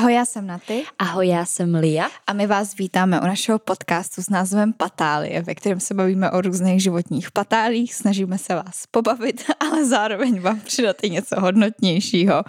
[0.00, 0.84] Ahoj, já jsem Naty.
[0.98, 2.08] Ahoj, já jsem Lia.
[2.26, 6.40] A my vás vítáme u našeho podcastu s názvem Patálie, ve kterém se bavíme o
[6.40, 12.44] různých životních patálích, snažíme se vás pobavit, ale zároveň vám přidat i něco hodnotnějšího.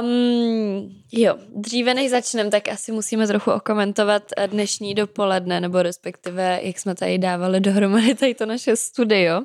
[0.00, 6.78] Um, jo, dříve než začneme, tak asi musíme trochu okomentovat dnešní dopoledne, nebo respektive, jak
[6.78, 9.42] jsme tady dávali dohromady tady to naše studio,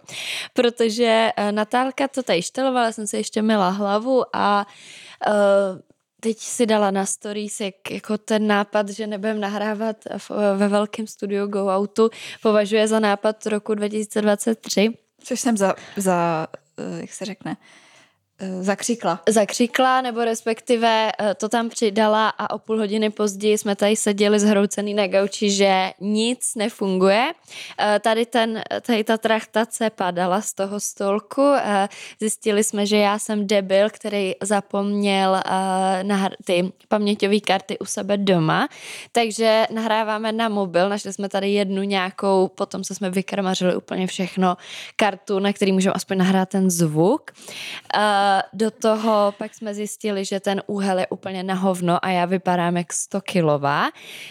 [0.53, 4.67] protože eh, Natálka to tady štelovala, jsem se ještě měla hlavu a
[5.27, 5.33] uh,
[6.20, 11.07] teď si dala na stories, jak jako ten nápad, že nebudem nahrávat v, ve velkém
[11.07, 12.09] studiu Go Outu,
[12.42, 14.93] považuje za nápad roku 2023.
[15.23, 16.47] Což jsem za, za
[16.78, 17.57] eh, jak se řekne,
[18.61, 19.21] zakřikla.
[19.29, 24.39] Zakřikla, nebo respektive eh, to tam přidala a o půl hodiny později jsme tady seděli
[24.39, 27.32] zhroucený na gauči, že nic nefunguje.
[27.79, 31.54] Eh, tady, ten, tady ta trachtace padala z toho stolku.
[32.20, 35.42] Zjistili jsme, že já jsem debil, který zapomněl
[36.03, 38.67] na ty paměťové karty u sebe doma,
[39.12, 44.58] takže nahráváme na mobil, našli jsme tady jednu nějakou, potom se jsme vykrmařili úplně všechno,
[44.96, 47.31] kartu, na který můžeme aspoň nahrát ten zvuk
[48.53, 52.77] do toho pak jsme zjistili, že ten úhel je úplně na hovno a já vypadám
[52.77, 53.89] jak 100 kilová,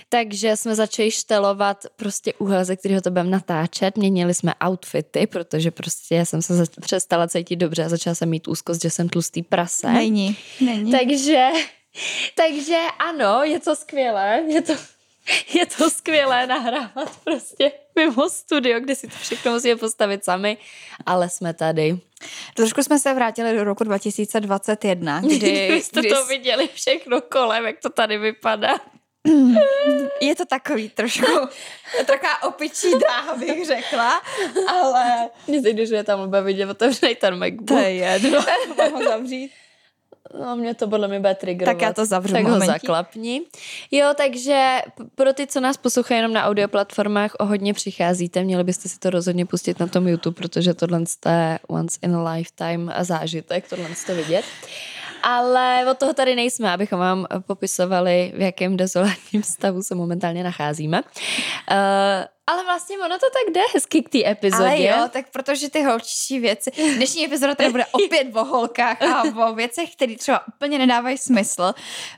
[0.09, 3.97] takže jsme začali štelovat prostě úhel, ze kterého to budeme natáčet.
[3.97, 8.83] Měnili jsme outfity, protože prostě jsem se přestala cítit dobře a začala jsem mít úzkost,
[8.83, 9.93] že jsem tlustý prase.
[9.93, 10.93] Není, není.
[10.93, 11.49] Takže,
[12.35, 14.73] takže ano, je to skvělé, je to
[15.55, 20.59] je to skvělé nahrávat prostě mimo studio, kde si to všechno musíme postavit sami,
[21.07, 21.99] ale jsme tady.
[22.55, 25.83] Trošku jsme se vrátili do roku 2021, kdy...
[25.83, 26.09] jste kdy...
[26.09, 28.75] to viděli všechno kolem, jak to tady vypadá.
[30.21, 31.27] Je to takový trošku,
[32.07, 34.23] taková opičí dráha bych řekla,
[34.69, 35.31] ale...
[35.47, 37.69] Mně se že je tam oba vidět otevřený ten MacBook.
[37.69, 38.45] To je jedno,
[38.77, 39.53] mám ho zavřít.
[40.41, 41.77] No, mě to podle mě bude triggerovat.
[41.79, 43.43] Tak já to zavřu Tak ho zaklapni.
[43.91, 44.79] Jo, takže
[45.15, 49.11] pro ty, co nás poslouchají jenom na audioplatformách, o hodně přicházíte, měli byste si to
[49.11, 54.15] rozhodně pustit na tom YouTube, protože tohle je once in a lifetime zážitek, tohle to
[54.15, 54.45] vidět.
[55.23, 61.03] Ale od toho tady nejsme, abychom vám popisovali, v jakém dezolátním stavu se momentálně nacházíme.
[61.03, 61.77] Uh,
[62.49, 64.65] ale vlastně ono to tak jde hezky k té epizodě.
[64.65, 66.71] Ale jo, tak protože ty holčičí věci.
[66.97, 71.75] Dnešní epizoda tady bude opět o holkách a o věcech, které třeba úplně nedávají smysl,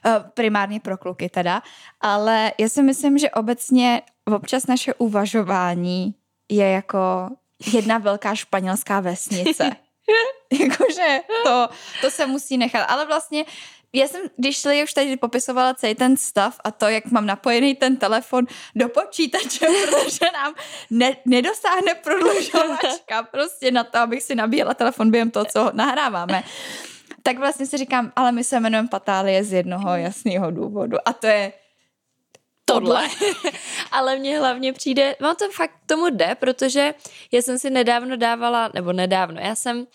[0.07, 1.63] eh, primárně pro kluky teda,
[2.01, 4.03] ale já si myslím, že obecně
[4.35, 6.15] občas naše uvažování
[6.49, 6.99] je jako
[7.73, 9.71] jedna velká španělská vesnice.
[10.61, 11.69] Jakože to,
[12.01, 12.87] to se musí nechat.
[12.89, 13.45] Ale vlastně
[13.93, 17.75] já jsem, když Lee už tady popisovala celý ten stav a to, jak mám napojený
[17.75, 20.55] ten telefon do počítače, protože nám
[20.91, 26.43] ne, nedosáhne prodlužovačka prostě na to, abych si nabíjela telefon během toho, co nahráváme.
[27.23, 31.27] Tak vlastně si říkám, ale my se jmenujeme Patálie z jednoho jasného důvodu a to
[31.27, 31.53] je
[32.73, 33.09] tohle.
[33.93, 36.95] Ale mně hlavně přijde, no to fakt tomu jde, protože
[37.33, 39.87] já jsem si nedávno dávala, nebo nedávno, já jsem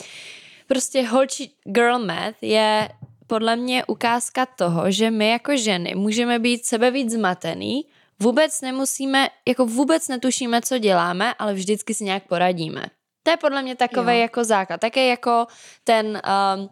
[0.68, 2.90] prostě holči girl math je
[3.28, 7.86] podle mě ukázka toho, že my jako ženy můžeme být sebe víc zmatený,
[8.19, 12.86] vůbec nemusíme, jako vůbec netušíme, co děláme, ale vždycky si nějak poradíme.
[13.24, 14.80] To je podle mě takový jako základ.
[14.80, 15.47] Také jako
[15.84, 16.22] ten
[16.57, 16.69] um,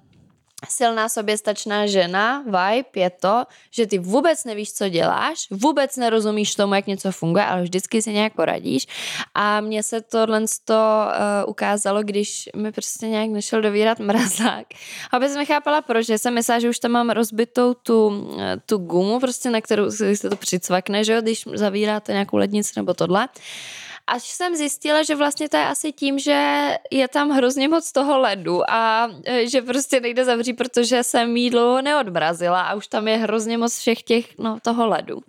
[0.70, 6.74] silná soběstačná žena, vibe je to, že ty vůbec nevíš, co děláš, vůbec nerozumíš tomu,
[6.74, 8.88] jak něco funguje, ale vždycky si nějak poradíš.
[9.36, 14.68] A mně se tohle to, uh, ukázalo, když mi prostě nějak nešel dovírat mrazák.
[15.12, 16.10] A vůbec nechápala, proč.
[16.10, 19.92] Já jsem myslela, že už tam mám rozbitou tu, eh, tu gumu, prostě na kterou
[19.92, 23.28] se to přicvakne, že jo, když zavíráte nějakou lednici nebo tohle.
[24.08, 28.20] Až jsem zjistila, že vlastně to je asi tím, že je tam hrozně moc toho
[28.20, 33.18] ledu a e, že prostě nejde zavřít, protože jsem jídlo neodmrazila a už tam je
[33.18, 35.22] hrozně moc všech těch, no, toho ledu.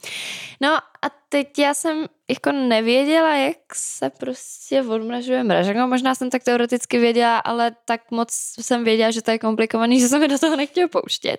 [0.61, 5.77] No a teď já jsem jako nevěděla, jak se prostě odmražuje mražek.
[5.77, 8.29] No, možná jsem tak teoreticky věděla, ale tak moc
[8.61, 11.37] jsem věděla, že to je komplikovaný, že jsem mi do toho nechtěla pouštět.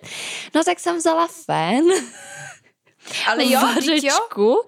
[0.54, 1.84] No tak jsem vzala fén
[3.26, 4.62] ale jo, vařečku jo?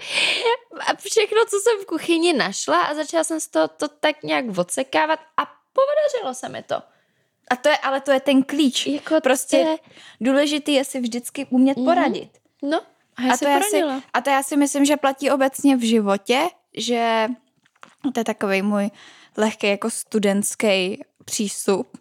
[0.86, 4.58] a všechno, co jsem v kuchyni našla a začala jsem z toho to tak nějak
[4.58, 5.42] odsekávat a
[5.72, 6.82] podařilo se mi to.
[7.50, 8.86] A to je, ale to je ten klíč.
[8.86, 9.76] Jako prostě je...
[10.20, 11.84] důležitý je si vždycky umět mm-hmm.
[11.84, 12.30] poradit.
[12.62, 12.80] No,
[13.16, 13.82] a, já a, to já si,
[14.14, 17.28] a to já si myslím, že platí obecně v životě, že
[18.14, 18.90] to je takový můj
[19.36, 21.98] lehký jako studentský přístup,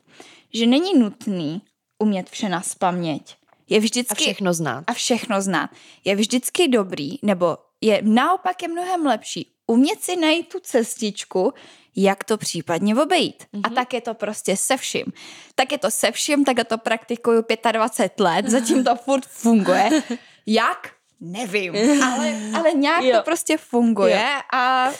[0.53, 1.61] že není nutný
[1.99, 3.37] umět vše na spaměť
[3.69, 4.13] je vždycky...
[4.13, 4.83] A všechno znát.
[4.87, 5.69] A všechno znát.
[6.05, 11.53] Je vždycky dobrý, nebo je naopak je mnohem lepší umět si najít tu cestičku,
[11.95, 13.43] jak to případně obejít.
[13.43, 13.61] Mm-hmm.
[13.63, 15.05] A tak je to prostě se vším.
[15.55, 19.89] Tak je to se vším, tak to praktikuju 25 let, zatím to furt funguje.
[20.45, 20.91] Jak?
[21.19, 23.17] Nevím, ale, ale nějak jo.
[23.17, 24.41] to prostě funguje jo.
[24.53, 24.91] a,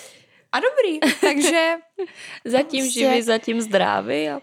[0.51, 1.75] a dobrý, takže...
[2.45, 2.99] zatím prostě...
[2.99, 4.41] živý, zatím zdravý a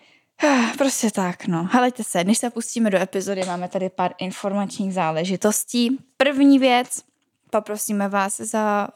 [0.78, 1.68] Prostě tak, no.
[1.72, 5.98] Helejte se, než se pustíme do epizody, máme tady pár informačních záležitostí.
[6.16, 7.02] První věc,
[7.50, 8.88] poprosíme vás za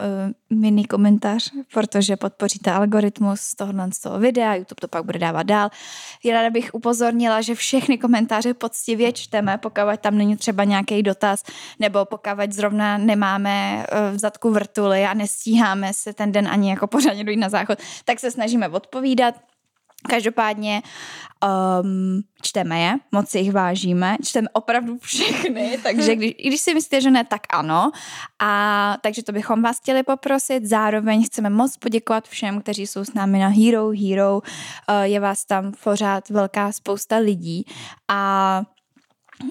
[0.50, 5.42] uh, mini komentář, protože podpoříte algoritmus tohohle z toho videa, YouTube to pak bude dávat
[5.42, 5.70] dál.
[6.24, 11.44] Já ráda bych upozornila, že všechny komentáře poctivě čteme, pokud tam není třeba nějaký dotaz,
[11.78, 16.86] nebo pokud zrovna nemáme uh, v zadku vrtuly a nestíháme se ten den ani jako
[16.86, 19.34] pořádně dojít na záchod, tak se snažíme odpovídat.
[20.08, 20.82] Každopádně
[21.82, 26.74] um, čteme je, moc si jich vážíme, čteme opravdu všechny, takže když, i když si
[26.74, 27.90] myslíte, že ne, tak ano.
[28.38, 30.64] A takže to bychom vás chtěli poprosit.
[30.64, 34.34] Zároveň chceme moc poděkovat všem, kteří jsou s námi na Hero Hero.
[34.34, 34.42] Uh,
[35.02, 37.64] je vás tam pořád velká spousta lidí
[38.08, 38.62] a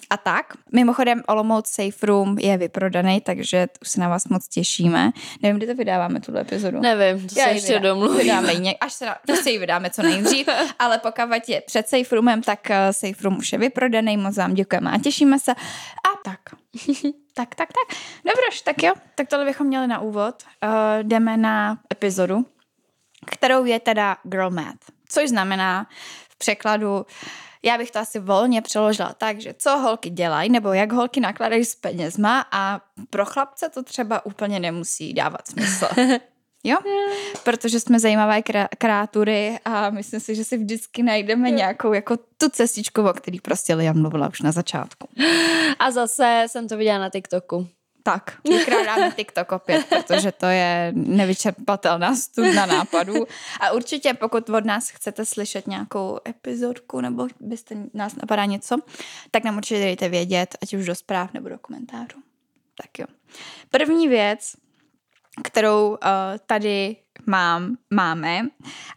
[0.09, 0.53] a tak.
[0.71, 5.11] Mimochodem Olomouc Safe Room je vyprodaný, takže už se na vás moc těšíme.
[5.43, 6.79] Nevím, kdy to vydáváme, tuhle epizodu.
[6.79, 8.23] Nevím, to Já se ještě domluvíme.
[8.23, 10.49] Vydáme ji, až se na, prostě ji vydáme co nejdřív,
[10.79, 14.53] ale pokud je před Safe Roomem, tak eh, Safe Room už je vyprodaný, moc vám
[14.53, 15.51] děkujeme a těšíme se.
[15.51, 16.39] A tak.
[17.33, 17.97] tak, tak, tak.
[18.25, 20.43] Dobroš, tak jo, tak tohle bychom měli na úvod.
[20.63, 20.69] Uh,
[21.03, 22.45] jdeme na epizodu,
[23.25, 24.77] kterou je teda Girl Math,
[25.09, 25.87] což znamená
[26.29, 27.03] v překladu uh,
[27.63, 31.65] já bych to asi volně přeložila tak, že co holky dělají, nebo jak holky nakladají
[31.65, 35.87] s penězma a pro chlapce to třeba úplně nemusí dávat smysl.
[36.63, 36.77] Jo?
[37.43, 38.41] Protože jsme zajímavé
[38.77, 43.75] kreatury a myslím si, že si vždycky najdeme nějakou jako tu cestičku, o který prostě
[43.75, 45.07] Liam mluvila už na začátku.
[45.79, 47.67] A zase jsem to viděla na TikToku.
[48.07, 53.25] Tak, vykrádám TikTok opět, protože to je nevyčerpatelná studna nápadů.
[53.59, 58.77] A určitě, pokud od nás chcete slyšet nějakou epizodku nebo byste nás napadá něco,
[59.31, 62.19] tak nám určitě dejte vědět, ať už do zpráv nebo do komentářů.
[62.81, 63.05] Tak jo.
[63.69, 64.55] První věc,
[65.43, 65.97] kterou uh,
[66.45, 66.95] tady
[67.25, 68.41] mám, máme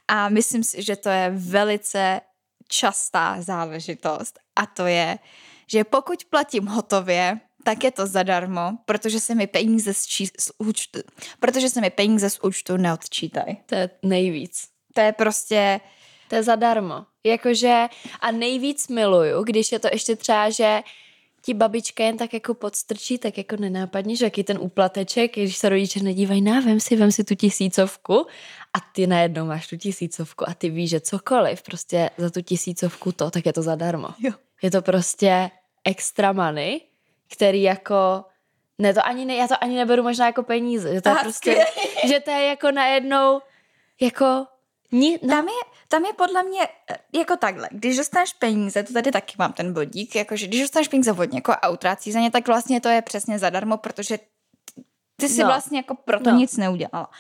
[0.08, 2.20] a myslím si, že to je velice
[2.68, 5.18] častá záležitost a to je,
[5.66, 10.52] že pokud platím hotově, tak je to zadarmo, protože se mi peníze z, čí, z
[10.58, 11.00] účtu,
[11.40, 13.56] protože se mi peníze z účtu neodčítají.
[13.66, 14.68] To je nejvíc.
[14.94, 15.80] To je prostě...
[16.28, 17.06] To je zadarmo.
[17.24, 17.86] Jakože
[18.20, 20.82] a nejvíc miluju, když je to ještě třeba, že
[21.42, 25.68] ti babička jen tak jako podstrčí, tak jako nenápadně, že jaký ten úplateček, když se
[25.68, 28.26] rodiče nedívají, na vem si, vem si tu tisícovku
[28.74, 33.12] a ty najednou máš tu tisícovku a ty víš, že cokoliv prostě za tu tisícovku
[33.12, 34.08] to, tak je to zadarmo.
[34.18, 34.32] Jo.
[34.62, 35.50] Je to prostě
[35.84, 36.80] extra money
[37.32, 38.24] který jako
[38.78, 41.22] ne, to ani ne, já to ani neberu možná jako peníze, že to je Aha,
[41.22, 41.66] prostě,
[42.08, 43.40] že to je jako najednou,
[44.00, 44.46] jako,
[44.92, 45.28] ni, no.
[45.28, 45.54] tam, je,
[45.88, 49.72] tam je podle mě eh, jako takhle, když dostaneš peníze, to tady taky mám ten
[49.72, 53.02] bodík, jakože když dostaneš peníze od někoho a utrácí za ně, tak vlastně to je
[53.02, 54.18] přesně zadarmo, protože
[55.16, 55.46] ty si no.
[55.46, 56.36] vlastně jako proto no.
[56.36, 57.10] nic neudělala.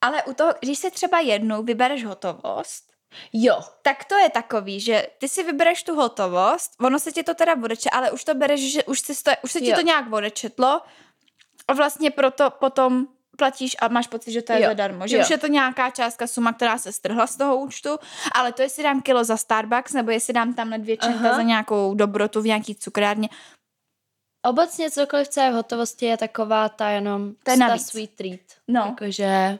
[0.00, 2.92] Ale u toho, když si třeba jednou vybereš hotovost,
[3.32, 3.60] Jo.
[3.82, 7.56] Tak to je takový, že ty si vybereš tu hotovost, ono se ti to teda
[7.64, 9.76] odeče, ale už to bereš, že už, si to, už se ti jo.
[9.76, 10.80] to nějak odečetlo
[11.68, 13.06] a vlastně proto potom
[13.36, 14.68] platíš a máš pocit, že to je jo.
[14.68, 15.06] zadarmo.
[15.06, 15.22] Že jo.
[15.22, 17.98] už je to nějaká částka, suma, která se strhla z toho účtu,
[18.34, 21.42] ale to jestli dám kilo za Starbucks, nebo jestli dám tam na dvě čenta za
[21.42, 23.28] nějakou dobrotu v nějaký cukrárně.
[24.46, 27.86] Obecně cokoliv, co je v hotovosti, je taková ta jenom navíc.
[27.86, 28.40] sweet treat.
[28.68, 28.80] No.
[28.86, 29.58] Jakože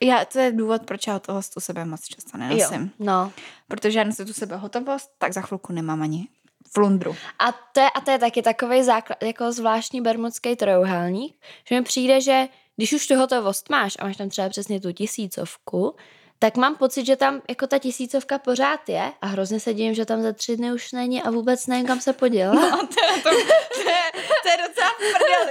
[0.00, 2.82] já, to je důvod, proč já toho tu sebe moc často nenosím.
[2.82, 3.32] Jo, no.
[3.68, 6.28] Protože já nesu tu sebe hotovost, tak za chvilku nemám ani
[6.74, 7.16] flundru.
[7.38, 11.36] A to je, a to je taky takový základ, jako zvláštní bermudský trojuhelník,
[11.68, 14.92] že mi přijde, že když už tu hotovost máš a máš tam třeba přesně tu
[14.92, 15.96] tisícovku,
[16.38, 20.04] tak mám pocit, že tam jako ta tisícovka pořád je a hrozně se divím, že
[20.04, 22.54] tam za tři dny už není a vůbec nevím, kam se poděla.
[22.54, 23.30] No, to, je, to,
[23.74, 24.04] to, je,
[24.42, 25.50] to je docela prdele,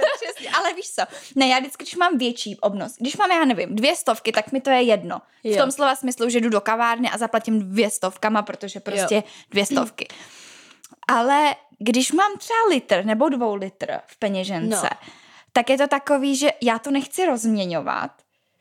[0.86, 1.02] víš co,
[1.34, 4.60] ne, já vždycky, když mám větší obnos, když mám, já nevím, dvě stovky, tak mi
[4.60, 5.22] to je jedno.
[5.44, 5.54] Jo.
[5.54, 9.22] V tom slova smyslu, že jdu do kavárny a zaplatím dvě stovkama, protože prostě jo.
[9.50, 10.08] dvě stovky.
[11.08, 15.08] Ale když mám třeba litr nebo dvou litr v peněžence, no.
[15.52, 18.10] tak je to takový, že já to nechci rozměňovat,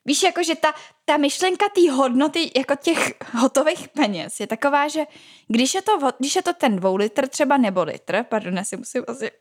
[0.08, 0.74] Víš, jako, že ta,
[1.05, 5.05] ta myšlenka té hodnoty jako těch hotových peněz je taková, že
[5.48, 8.77] když je to, když je to ten dvou litr třeba nebo litr, pardon, já si
[8.77, 9.32] musím asi...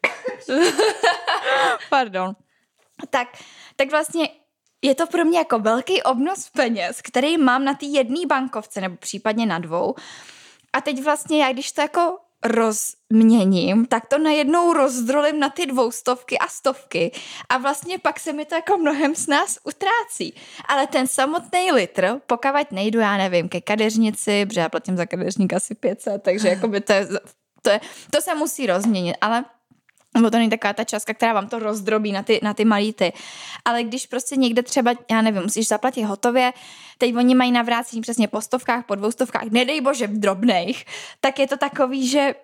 [1.90, 2.36] pardon.
[3.10, 3.28] Tak,
[3.76, 4.28] tak vlastně
[4.82, 8.96] je to pro mě jako velký obnos peněz, který mám na té jedné bankovce nebo
[8.96, 9.94] případně na dvou.
[10.72, 16.38] A teď vlastně já, když to jako rozměním, tak to najednou rozdrolím na ty dvoustovky
[16.38, 17.12] a stovky
[17.48, 20.34] a vlastně pak se mi to jako mnohem s nás utrácí.
[20.68, 25.52] Ale ten samotný litr, pokud nejdu, já nevím, ke kadeřnici, protože já platím za kadeřník
[25.52, 27.08] asi 500, takže jako by to je,
[27.62, 29.44] to, je, to se musí rozměnit, ale
[30.14, 32.94] nebo to není taková ta částka, která vám to rozdrobí na ty, na ty malý
[33.64, 36.52] Ale když prostě někde třeba, já nevím, musíš zaplatit hotově,
[36.98, 40.84] teď oni mají navrácení přesně po stovkách, po dvoustovkách, nedej bože v drobných,
[41.20, 42.34] tak je to takový, že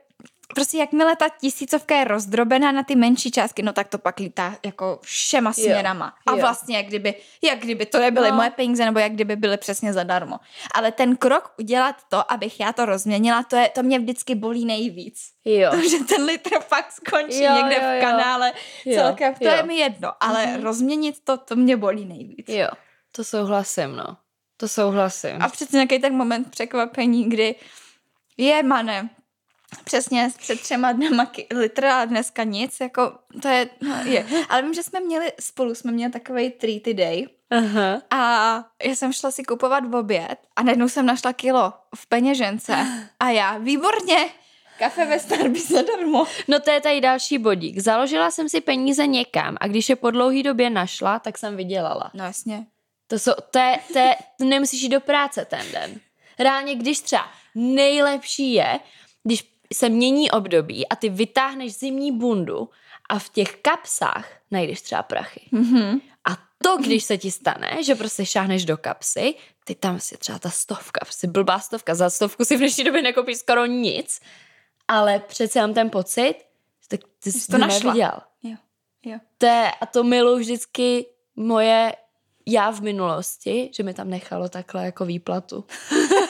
[0.54, 4.56] prostě jakmile ta tisícovka je rozdrobená na ty menší částky, no tak to pak lítá
[4.64, 6.06] jako všema směrama.
[6.06, 6.40] Jo, a jo.
[6.40, 8.36] vlastně jak kdyby, jak kdyby to nebyly no.
[8.36, 10.36] moje peníze, nebo jak kdyby byly přesně zadarmo.
[10.74, 14.64] Ale ten krok udělat to, abych já to rozměnila, to, je, to mě vždycky bolí
[14.64, 15.20] nejvíc.
[15.44, 15.70] Jo.
[15.70, 18.52] To, že ten litr pak skončí jo, někde jo, v kanále
[18.84, 18.94] jo.
[18.94, 19.50] celkem, to jo.
[19.50, 20.62] je mi jedno, ale mm-hmm.
[20.62, 22.48] rozměnit to, to mě bolí nejvíc.
[22.48, 22.68] Jo,
[23.12, 24.16] to souhlasím, no.
[24.56, 25.42] To souhlasím.
[25.42, 27.54] A přece nějaký ten moment překvapení, kdy
[28.36, 29.10] je, mane,
[29.84, 33.12] přesně před třema dnama litr a dneska nic, jako
[33.42, 34.26] to je, no, je.
[34.48, 38.02] Ale vím, že jsme měli spolu, jsme měli takový treaty day Aha.
[38.10, 42.86] a já jsem šla si kupovat v oběd a najednou jsem našla kilo v peněžence
[43.20, 44.28] a já, výborně,
[44.78, 46.26] kafe ve Starbucks zadarmo.
[46.48, 47.78] No to je tady další bodík.
[47.78, 52.10] Založila jsem si peníze někam a když je po dlouhé době našla, tak jsem vydělala.
[52.14, 52.66] No jasně.
[53.06, 56.00] To, jsou, to, je, to, je, to nemusíš jít do práce ten den.
[56.38, 58.80] Reálně, když třeba nejlepší je,
[59.24, 62.68] když se mění období a ty vytáhneš zimní bundu
[63.08, 65.40] a v těch kapsách najdeš třeba prachy.
[65.52, 66.00] Mm-hmm.
[66.24, 69.34] A to, když se ti stane, že prostě šáhneš do kapsy,
[69.64, 73.02] ty tam si třeba ta stovka, prostě blbá stovka, za stovku si v dnešní době
[73.02, 74.20] nekoupíš skoro nic,
[74.88, 76.34] ale přece mám ten pocit,
[76.88, 77.94] tak ty jsi to našla.
[77.94, 78.20] neviděl.
[78.42, 78.56] Jo.
[79.04, 79.18] Jo.
[79.38, 81.92] To je, a to miluji vždycky moje
[82.46, 85.64] já v minulosti, že mi tam nechalo takhle jako výplatu.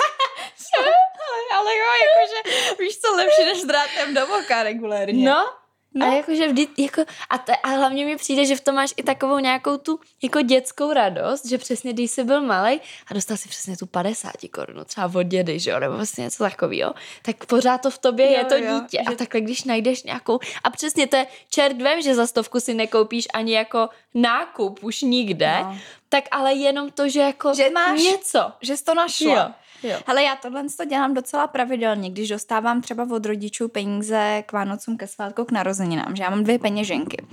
[1.60, 5.30] ale jo, jakože víš co, lepší než drátem do voka regulérně.
[5.30, 5.60] No,
[5.94, 6.06] No.
[6.06, 9.02] A jakože vždy, jako, a, te, a hlavně mi přijde, že v tom máš i
[9.02, 13.48] takovou nějakou tu jako dětskou radost, že přesně když jsi byl malý a dostal si
[13.48, 17.78] přesně tu 50 korunu, třeba od dědy, že jo, nebo vlastně něco takového, tak pořád
[17.78, 18.98] to v tobě jo, je to jo, dítě.
[19.08, 19.14] Že...
[19.14, 22.74] A takhle, když najdeš nějakou, a přesně to je čert vem, že za stovku si
[22.74, 25.78] nekoupíš ani jako nákup už nikde, no.
[26.08, 28.52] tak ale jenom to, že jako že máš něco.
[28.60, 29.34] Že jsi to našla.
[29.34, 29.54] Jo.
[29.82, 29.98] Jo.
[30.06, 34.96] Hele, já tohle to dělám docela pravidelně, když dostávám třeba od rodičů peníze k Vánocům,
[34.96, 37.26] ke svátku, k narozeninám, že já mám dvě peněženky.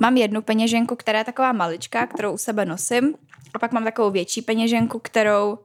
[0.00, 3.14] Mám jednu peněženku, která je taková maličká, kterou u sebe nosím,
[3.54, 5.58] a pak mám takovou větší peněženku, kterou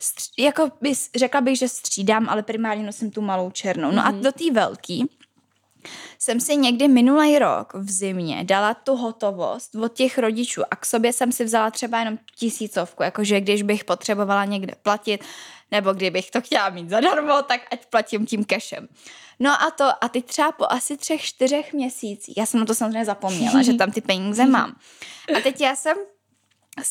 [0.00, 3.90] stř- jako bys, řekla bych, že střídám, ale primárně nosím tu malou černou.
[3.90, 4.06] No mm-hmm.
[4.06, 4.22] a mhm.
[4.22, 5.10] do té velký
[6.18, 10.86] jsem si někdy minulý rok v zimě dala tu hotovost od těch rodičů a k
[10.86, 15.24] sobě jsem si vzala třeba jenom tisícovku, jakože když bych potřebovala někde platit,
[15.70, 18.88] nebo kdybych to chtěla mít zadarmo, tak ať platím tím kešem.
[19.40, 22.74] No a to, a ty třeba po asi třech, čtyřech měsících, já jsem na to
[22.74, 24.76] samozřejmě zapomněla, že tam ty peníze mám.
[25.36, 25.96] A teď já jsem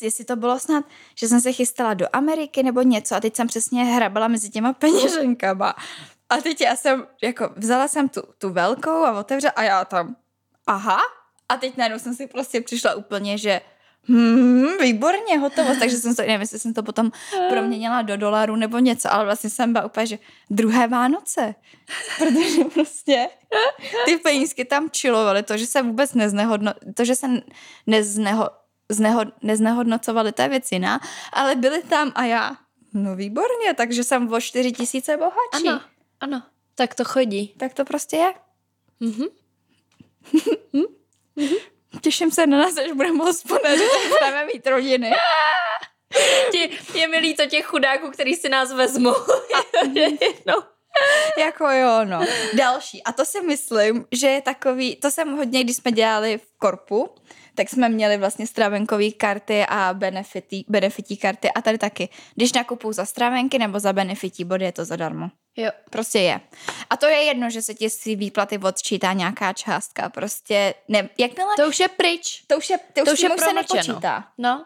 [0.01, 3.47] jestli to bylo snad, že jsem se chystala do Ameriky nebo něco a teď jsem
[3.47, 5.75] přesně hrabala mezi těma peněženkama.
[6.29, 10.15] A teď já jsem, jako vzala jsem tu, tu velkou a otevřela a já tam,
[10.67, 10.97] aha.
[11.49, 13.61] A teď najednou jsem si prostě přišla úplně, že
[14.09, 15.75] Hmm, výborně, hotovo.
[15.79, 17.11] Takže jsem to, nevím, jestli jsem to potom
[17.49, 20.19] proměnila do dolaru nebo něco, ale vlastně jsem byla úplně, že
[20.49, 21.55] druhé Vánoce.
[22.17, 23.29] Protože prostě
[24.05, 27.27] ty penízky tam čilovaly, to, že se vůbec neznehodno, to, že se
[27.87, 28.49] nezneho,
[28.89, 30.99] zneho, neznehodnocovaly, to je věc jiná,
[31.33, 32.55] ale byly tam a já,
[32.93, 35.67] no výborně, takže jsem o čtyři tisíce bohatší.
[35.69, 35.81] Ano.
[36.19, 36.43] Ano,
[36.75, 37.47] tak to chodí.
[37.57, 38.33] Tak to prostě je.
[38.99, 39.25] Mhm.
[40.73, 41.55] mhm.
[42.01, 45.11] Těším se na nás, až budeme hospodařit, budeme mít rodiny.
[46.51, 46.69] Tě,
[46.99, 49.13] je mi líto těch chudáků, který si nás vezmou.
[50.45, 50.63] no.
[51.39, 52.25] jako jo, no.
[52.53, 53.03] Další.
[53.03, 57.09] A to si myslím, že je takový, to jsem hodně, když jsme dělali v korpu,
[57.55, 62.09] tak jsme měli vlastně stravenkové karty a benefití, benefití karty a tady taky.
[62.35, 65.29] Když nakupuju za stravenky nebo za benefití body, je to zadarmo.
[65.55, 65.71] Jo.
[65.89, 66.41] Prostě je.
[66.89, 70.09] A to je jedno, že se ti si výplaty odčítá nějaká částka.
[70.09, 71.55] Prostě, ne, jakmile...
[71.55, 72.43] To už je pryč.
[72.47, 74.27] To už je, to, to už, už je se nepočítá.
[74.37, 74.65] No.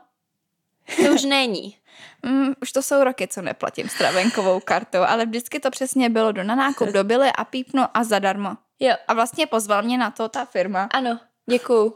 [0.96, 1.78] To už není.
[2.26, 6.44] Mm, už to jsou roky, co neplatím stravenkovou kartou, ale vždycky to přesně bylo do
[6.44, 8.58] na nákup do bily a pípnu a zadarmo.
[8.80, 8.96] Jo.
[9.08, 10.90] A vlastně pozval mě na to ta firma.
[10.94, 11.96] Ano, děkuju.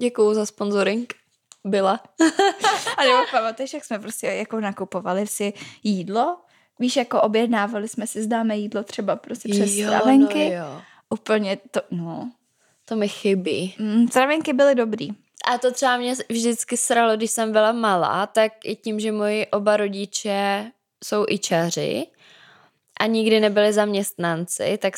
[0.00, 1.14] Děkuju za sponsoring.
[1.64, 2.00] Byla.
[2.96, 6.36] a nebo pamatuješ, jak jsme prostě jako nakupovali si jídlo?
[6.78, 10.48] Víš, jako objednávali jsme si, zdáme jídlo třeba prostě přes jo, stravenky.
[10.48, 10.82] No jo.
[11.10, 12.32] Úplně to, no.
[12.84, 13.74] To mi chybí.
[13.78, 15.08] Mm, stravenky byly dobrý.
[15.44, 19.46] A to třeba mě vždycky sralo, když jsem byla malá, tak i tím, že moji
[19.46, 20.70] oba rodiče
[21.04, 22.06] jsou ičaři
[23.00, 24.94] a nikdy nebyli zaměstnanci, tak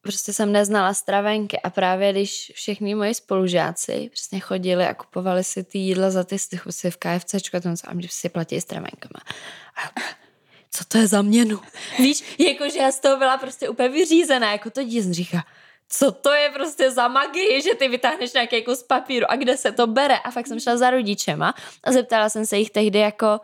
[0.00, 5.64] prostě jsem neznala stravenky a právě když všichni moji spolužáci přesně chodili a kupovali si
[5.64, 6.38] ty jídla za ty
[6.70, 9.20] si v KFCčku a a že si platí stravenkama.
[9.76, 10.00] A
[10.70, 11.60] co to je za měnu?
[11.98, 15.44] Víš, jakože já z toho byla prostě úplně vyřízená, jako to dítě říká,
[15.88, 19.72] co to je prostě za magii, že ty vytáhneš nějaký kus papíru a kde se
[19.72, 20.18] to bere.
[20.18, 23.40] A fakt jsem šla za rodičema a zeptala jsem se jich tehdy jako,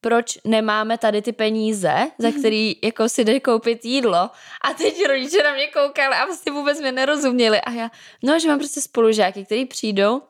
[0.00, 4.30] proč nemáme tady ty peníze, za který jako si jde koupit jídlo.
[4.64, 7.60] A teď rodiče na mě koukali a vlastně vůbec mě nerozuměli.
[7.60, 7.90] A já,
[8.22, 10.22] no, že mám prostě spolužáky, který přijdou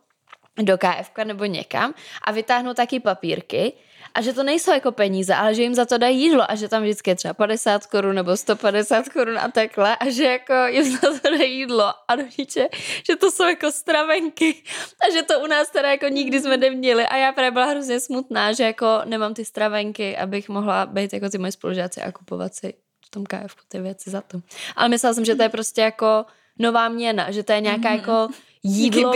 [0.63, 3.73] do KF nebo někam a vytáhnou taky papírky
[4.17, 6.69] a že to nejsou jako peníze, ale že jim za to dají jídlo a že
[6.69, 10.97] tam vždycky je třeba 50 korun nebo 150 korun a takhle a že jako jim
[10.97, 11.93] za to dají jídlo.
[12.09, 12.69] A rodiče,
[13.07, 14.63] že to jsou jako stravenky.
[15.09, 17.07] A že to u nás teda jako nikdy jsme neměli.
[17.07, 21.31] A já právě byla hrozně smutná, že jako nemám ty stravenky, abych mohla být jako
[21.31, 22.75] ty moje spolužáci a kupovat si
[23.07, 24.41] v tom KF ty věci za to.
[24.77, 26.25] Ale myslela jsem, že to je prostě jako
[26.59, 28.29] nová měna, že to je nějaká jako
[28.63, 29.13] jídlo,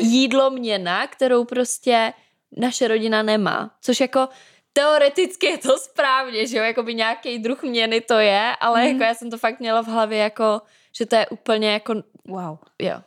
[0.00, 2.12] jídlo měna, kterou prostě
[2.56, 3.70] naše rodina nemá.
[3.80, 4.28] Což jako
[4.72, 8.86] teoreticky je to správně, že jo, jako by nějaký druh měny to je, ale mm.
[8.88, 10.60] jako já jsem to fakt měla v hlavě jako,
[10.96, 11.94] že to je úplně jako,
[12.28, 12.58] Wow.
[12.78, 13.00] jo.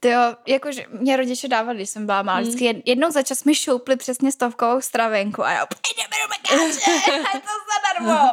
[0.00, 3.44] Ty jo, jakože mě rodiče dávali, když jsem byla malá, vždycky jed- jednou za čas
[3.44, 5.66] mi šoupli přesně stovkovou stravenku a já
[5.96, 6.90] jdeme do mekáče,
[7.34, 8.30] je to zadarmo.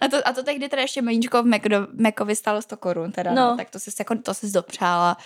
[0.00, 1.46] A to, a to tehdy teda ještě meníčko v
[1.92, 3.50] Mekovi stálo 100 korun teda, no.
[3.50, 3.56] No.
[3.56, 5.16] tak to jsi jako, to jsi dopřála.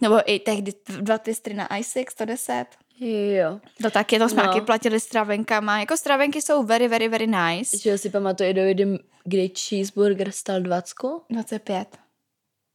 [0.00, 2.66] Nebo i tehdy dva twistry na iSix 110.
[3.00, 3.60] Jo.
[3.82, 4.64] To taky, to jsme No.
[4.64, 5.80] platili stravenkama.
[5.80, 7.78] Jako stravenky jsou very, very, very nice.
[7.78, 10.94] Že si pamatuju, do kdy, kdy cheeseburger stal 20?
[11.30, 11.98] 25.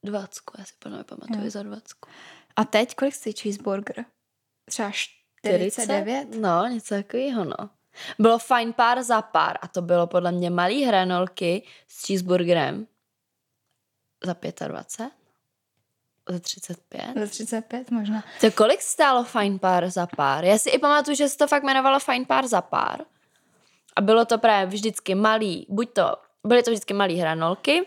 [0.04, 1.50] 20, já si plně pamatuju Jo.
[1.50, 1.86] za 20.
[2.56, 4.06] A teď kolik stojí cheeseburger?
[4.66, 6.28] Třeba 49?
[6.40, 7.70] No, něco takového, no.
[8.20, 12.88] Bylo fajn pár za pár a to bylo podle mě malý hranolky s cheeseburgerem
[14.26, 14.36] za
[14.68, 15.23] 25?
[16.30, 17.02] Za 35?
[17.20, 18.24] Za 35 možná.
[18.42, 20.46] To kolik stálo fajn pár za pár?
[20.46, 23.06] Já si i pamatuju, že se to fakt jmenovalo fajn pár za pár.
[23.96, 27.86] A bylo to právě vždycky malý, buď to, byly to vždycky malý hranolky,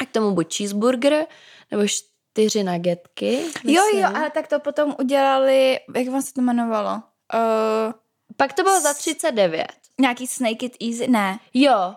[0.00, 1.26] a k tomu buď cheeseburger,
[1.70, 3.42] nebo čtyři nuggetky.
[3.64, 4.02] Jo, myslím.
[4.02, 7.02] jo, ale tak to potom udělali, jak vám se to jmenovalo?
[7.34, 7.92] Uh,
[8.36, 9.66] Pak to bylo za 39.
[10.00, 11.38] nějaký Snake It Easy, ne.
[11.54, 11.94] Jo,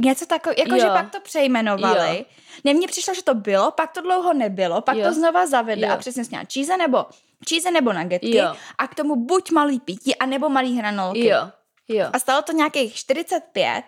[0.00, 2.24] Něco takového, jakože pak to přejmenovali.
[2.64, 5.06] Ne, mně přišlo, že to bylo, pak to dlouho nebylo, pak Jo.
[5.08, 5.92] to znova zavedli Jo.
[5.92, 7.06] a přesně sněla cheese nebo,
[7.48, 8.54] cheese nebo nuggetky Jo.
[8.78, 11.26] a k tomu buď malý pití, anebo malý hranolky.
[11.26, 11.50] jo,
[11.88, 12.06] jo.
[12.12, 13.82] A stalo to nějakých 45.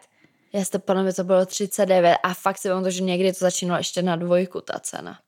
[0.52, 3.78] Já si to mě to bylo 39 a fakt si pamatuju, že někdy to začínalo
[3.78, 5.18] ještě na dvojku ta cena.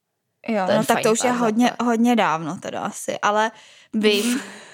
[0.49, 3.51] Jo, To no tak to už je hodně, hodně dávno teda asi, ale
[3.95, 4.43] vím,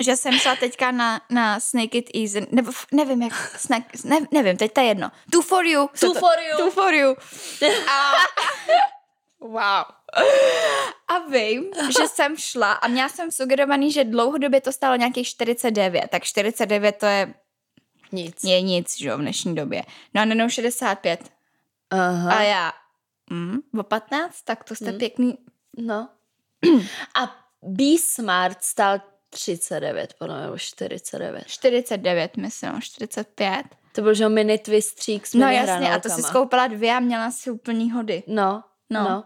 [0.00, 4.56] že jsem šla teďka na, na Snake It Easy, nebo nevím jak, snack, ne, nevím,
[4.56, 5.10] teď to je jedno.
[5.32, 5.88] Two for you.
[6.00, 6.56] Two to, for you.
[6.56, 7.14] Two for you.
[7.90, 8.12] A,
[9.40, 9.84] wow.
[11.08, 11.64] A vím,
[12.00, 16.96] že jsem šla a měla jsem sugerovaný, že dlouhodobě to stálo nějakých 49, tak 49
[16.96, 17.34] to je,
[18.12, 18.44] Nic.
[18.44, 19.82] je nic, že jo, v dnešní době.
[20.14, 21.30] No a nenou 65.
[21.90, 22.34] Aha.
[22.38, 22.72] A já,
[23.30, 24.98] mm, o 15, tak to jste Mm.
[24.98, 25.38] pěkný,
[25.76, 26.08] No.
[27.22, 29.00] A Be Smart stál
[29.30, 31.44] 39, podle mě, nebo 49.
[31.46, 33.62] 49, myslím, 45.
[33.92, 37.30] To byl, že mini twistřík s No jasně, a to si skoupila dvě a měla
[37.30, 38.22] si úplný hody.
[38.26, 39.02] No, No.
[39.08, 39.24] no.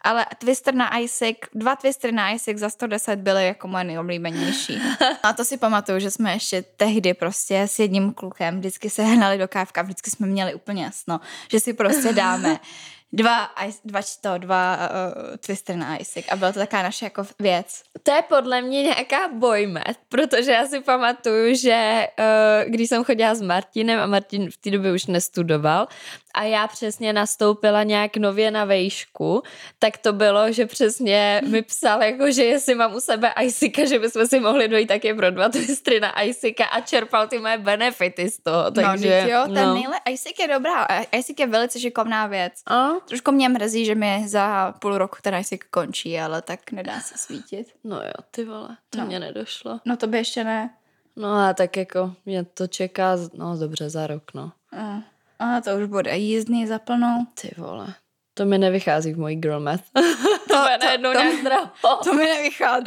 [0.00, 4.80] Ale twister na ISIC, dva twistery na ISIC za 110 byly jako moje nejoblíbenější.
[5.22, 9.38] A to si pamatuju, že jsme ještě tehdy prostě s jedním klukem vždycky se hnali
[9.38, 11.20] do kávka, vždycky jsme měli úplně jasno,
[11.50, 12.60] že si prostě dáme
[13.14, 13.50] dva,
[13.84, 17.82] dva, to, dva uh, twistery na ISIC a byla to taková naše jako věc.
[18.02, 23.34] To je podle mě nějaká bojmet, protože já si pamatuju, že uh, když jsem chodila
[23.34, 25.88] s Martinem a Martin v té době už nestudoval
[26.34, 29.42] a já přesně nastoupila nějak nově na vejšku,
[29.78, 33.98] tak to bylo, že přesně mi psal, jako, že jestli mám u sebe ISICA, že
[33.98, 38.30] bychom si mohli dojít taky pro dva twistry na ISICA a čerpal ty moje benefity
[38.30, 38.70] z toho.
[38.70, 39.74] Takže, no, jo, ten no.
[39.74, 42.52] nejle, ISIC je dobrá, ISIC je velice šikovná věc.
[42.66, 42.88] A?
[43.08, 47.18] Trošku mě mrzí, že mi za půl roku ten ISIC končí, ale tak nedá se
[47.18, 47.66] svítit.
[47.84, 49.06] No jo, ty vole, to No.
[49.06, 49.80] mě nedošlo.
[49.84, 50.70] No to by ještě ne.
[51.16, 54.52] No a tak jako mě to čeká, no dobře, za rok, no.
[54.78, 55.02] A,
[55.38, 57.26] a to už bude jízdný za plnou.
[57.40, 57.94] Ty vole.
[58.34, 59.84] To mi nevychází v mojí girl math.
[59.92, 60.00] to
[60.48, 61.70] to- najednou to- nějak draho.
[62.04, 62.86] To mi nevychází.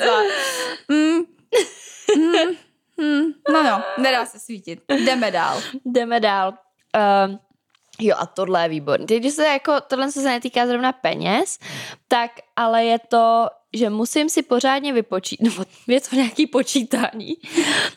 [0.87, 1.17] Mm.
[2.17, 2.55] Mm.
[3.05, 3.33] Mm.
[3.53, 4.83] No jo, nedá se svítit.
[5.05, 5.61] Jdeme dál.
[5.85, 6.53] Jdeme dál.
[7.27, 7.39] Um,
[8.01, 9.05] jo a tohle je výborný.
[9.05, 11.59] Teď, když se jako, tohle se netýká zrovna peněz,
[12.07, 17.33] tak ale je to že musím si pořádně vypočít, nebo je to nějaký počítání,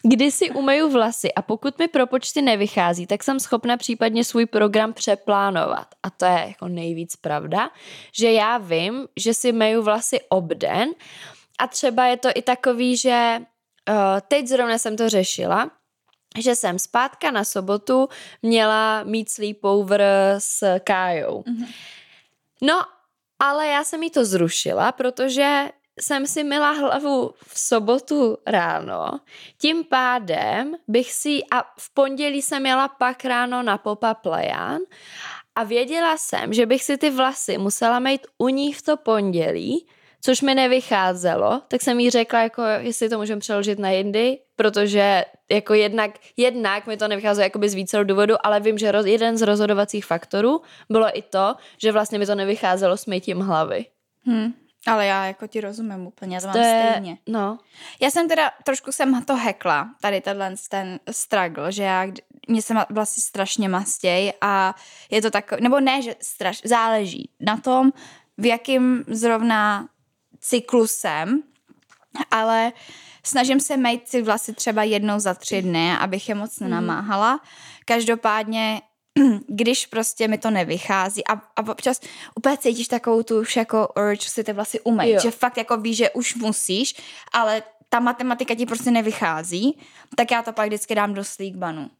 [0.02, 4.92] kdy si umeju vlasy a pokud mi propočty nevychází, tak jsem schopna případně svůj program
[4.92, 5.86] přeplánovat.
[6.02, 7.70] A to je jako nejvíc pravda,
[8.14, 10.90] že já vím, že si meju vlasy obden
[11.58, 13.38] a třeba je to i takový, že
[13.88, 13.94] uh,
[14.28, 15.70] teď zrovna jsem to řešila,
[16.38, 18.08] že jsem zpátka na sobotu
[18.42, 20.02] měla mít sleepover
[20.38, 21.42] s Kájou.
[21.42, 21.68] Mm-hmm.
[22.62, 22.80] No,
[23.38, 29.20] ale já jsem jí to zrušila, protože jsem si myla hlavu v sobotu ráno,
[29.58, 34.78] tím pádem bych si, a v pondělí jsem jela pak ráno na Popa Playan
[35.54, 39.86] a věděla jsem, že bych si ty vlasy musela mít u ní v to pondělí,
[40.20, 45.24] což mi nevycházelo, tak jsem jí řekla, jako, jestli to můžeme přeložit na jindy, protože
[45.50, 49.36] jako jednak, jednak mi to nevycházelo jakoby z více důvodu, ale vím, že roz, jeden
[49.36, 53.86] z rozhodovacích faktorů bylo i to, že vlastně mi to nevycházelo s mytím hlavy.
[54.24, 54.52] Hmm.
[54.86, 57.18] Ale já jako ti rozumím úplně, já to, to mám je, stejně.
[57.26, 57.58] No.
[58.00, 62.06] Já jsem teda, trošku jsem to hekla, tady tenhle ten struggle, že já,
[62.48, 64.74] mě se vlastně strašně mastěj a
[65.10, 67.92] je to tak, nebo ne, že straš, záleží na tom,
[68.38, 69.88] v jakým zrovna
[70.40, 71.42] cyklusem,
[72.30, 72.72] ale
[73.24, 77.40] snažím se mít si vlasy třeba jednou za tři dny, abych je moc nenamáhala.
[77.84, 78.80] Každopádně
[79.46, 82.00] když prostě mi to nevychází a, a občas
[82.34, 85.96] úplně cítíš takovou tu už jako urge si ty vlasy umýt, že fakt jako víš,
[85.96, 86.94] že už musíš,
[87.32, 89.78] ale ta matematika ti prostě nevychází,
[90.16, 91.90] tak já to pak vždycky dám do sleekbanu.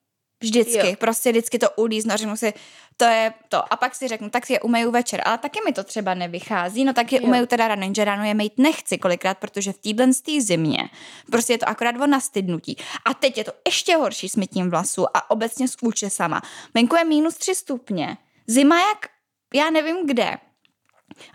[0.41, 0.97] Vždycky, jo.
[0.99, 2.53] prostě vždycky to ulíznu a řeknu si,
[2.97, 3.73] to je to.
[3.73, 6.85] A pak si řeknu, tak si je umeju večer, ale taky mi to třeba nevychází,
[6.85, 7.27] no tak je jo.
[7.27, 10.91] umeju teda ráno, jenže ráno je mít nechci kolikrát, protože v týdlen z té zimě
[11.31, 12.77] prostě je to akorát o nastydnutí.
[13.05, 16.43] A teď je to ještě horší s mytím vlasů a obecně s účesama.
[16.75, 18.17] Venku je minus tři stupně.
[18.47, 19.07] Zima jak,
[19.55, 20.39] já nevím kde.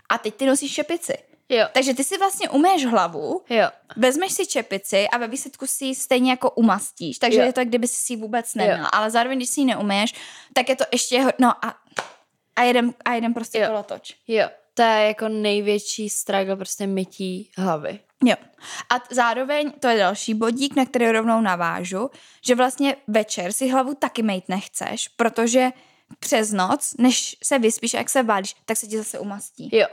[0.08, 1.14] A teď ty nosíš šepici.
[1.48, 1.66] Jo.
[1.72, 3.68] Takže ty si vlastně umyješ hlavu, jo.
[3.96, 7.18] vezmeš si čepici a ve výsledku si ji stejně jako umastíš.
[7.18, 7.46] Takže jo.
[7.46, 8.88] je to, kdyby si ji vůbec neměla.
[8.88, 10.14] Ale zároveň, když si ji neumyješ,
[10.52, 11.26] tak je to ještě...
[11.38, 11.74] No a,
[12.56, 13.66] a jedem, a jedem prostě jo.
[13.66, 14.14] kolotoč.
[14.28, 14.48] Jo.
[14.74, 18.00] To je jako největší struggle prostě mytí hlavy.
[18.24, 18.34] Jo.
[18.90, 22.10] A zároveň, to je další bodík, na který rovnou navážu,
[22.42, 25.70] že vlastně večer si hlavu taky mít nechceš, protože
[26.18, 29.70] přes noc, než se vyspíš jak se válíš, tak se ti zase umastí.
[29.72, 29.86] Jo.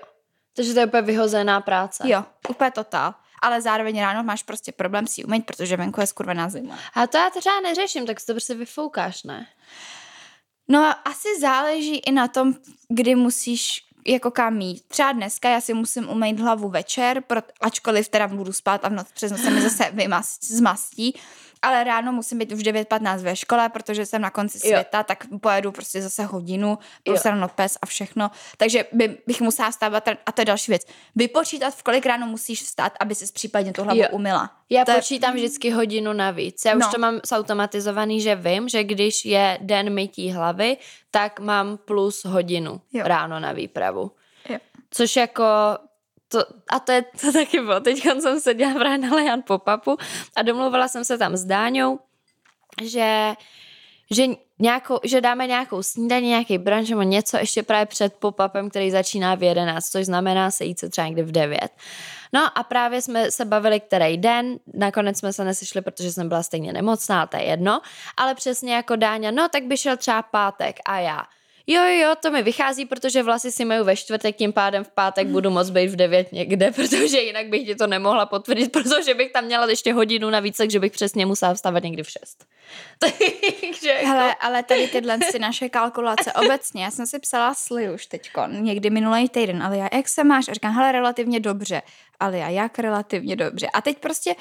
[0.53, 2.03] Takže to je úplně vyhozená práce.
[2.09, 3.13] Jo, úplně totál.
[3.41, 6.77] Ale zároveň ráno máš prostě problém si umýt, protože venku je skurvená zima.
[6.93, 9.47] A to já třeba neřeším, tak si to prostě vyfoukáš, ne?
[10.67, 12.53] No asi záleží i na tom,
[12.89, 14.87] kdy musíš jako kam jít.
[14.87, 18.93] Třeba dneska já si musím umýt hlavu večer, pro, ačkoliv teda budu spát a v
[18.93, 21.19] noc přes noc se mi zase vymast, zmastí,
[21.63, 25.04] ale ráno musím být už 9.15 ve škole, protože jsem na konci světa, jo.
[25.08, 28.32] tak pojedu prostě zase hodinu, prostě ráno pes a všechno.
[28.58, 30.82] Takže by, bych musela stávat, a to je další věc,
[31.15, 34.08] vypočítat, v kolik ráno musíš vstát, aby si případně tu hlavu jo.
[34.12, 34.52] umila.
[34.69, 35.43] Já to počítám je...
[35.43, 36.65] vždycky hodinu navíc.
[36.65, 36.88] Já no.
[36.88, 40.78] už to mám zautomatizovaný, že vím, že když je den mytí hlavy,
[41.12, 43.04] tak mám plus hodinu jo.
[43.08, 44.12] ráno na výpravu.
[44.49, 44.58] Jo.
[44.89, 45.43] Což jako
[46.33, 47.79] to, a to je to taky bylo.
[47.79, 49.97] Teď jsem seděla právě na Lejan Popapu
[50.35, 51.99] a domluvala jsem se tam s Dáňou,
[52.81, 53.33] že,
[54.11, 54.25] že,
[54.59, 59.35] nějakou, že dáme nějakou snídaní, nějaký brunch nebo něco ještě právě před popapem, který začíná
[59.35, 61.59] v 11, což znamená sejít se třeba někdy v 9.
[62.33, 66.43] No a právě jsme se bavili, který den, nakonec jsme se nesešli, protože jsem byla
[66.43, 67.81] stejně nemocná, to je jedno,
[68.17, 71.21] ale přesně jako Dáňa, no tak by šel třeba pátek a já
[71.67, 75.28] jo, jo, to mi vychází, protože vlasy si mají ve čtvrtek, tím pádem v pátek
[75.28, 79.32] budu moc být v devět někde, protože jinak bych ti to nemohla potvrdit, protože bych
[79.32, 82.45] tam měla ještě hodinu navíc, takže bych přesně musela vstávat někdy v šest.
[82.99, 84.08] takže jako...
[84.08, 88.41] Hele, ale tady tyhle si naše kalkulace obecně, já jsem si psala sly už teďko,
[88.47, 90.47] někdy minulý týden, ale já, jak se máš?
[90.47, 91.82] A říkám, hele, relativně dobře.
[92.19, 93.67] Ale já, jak relativně dobře?
[93.73, 94.36] A teď prostě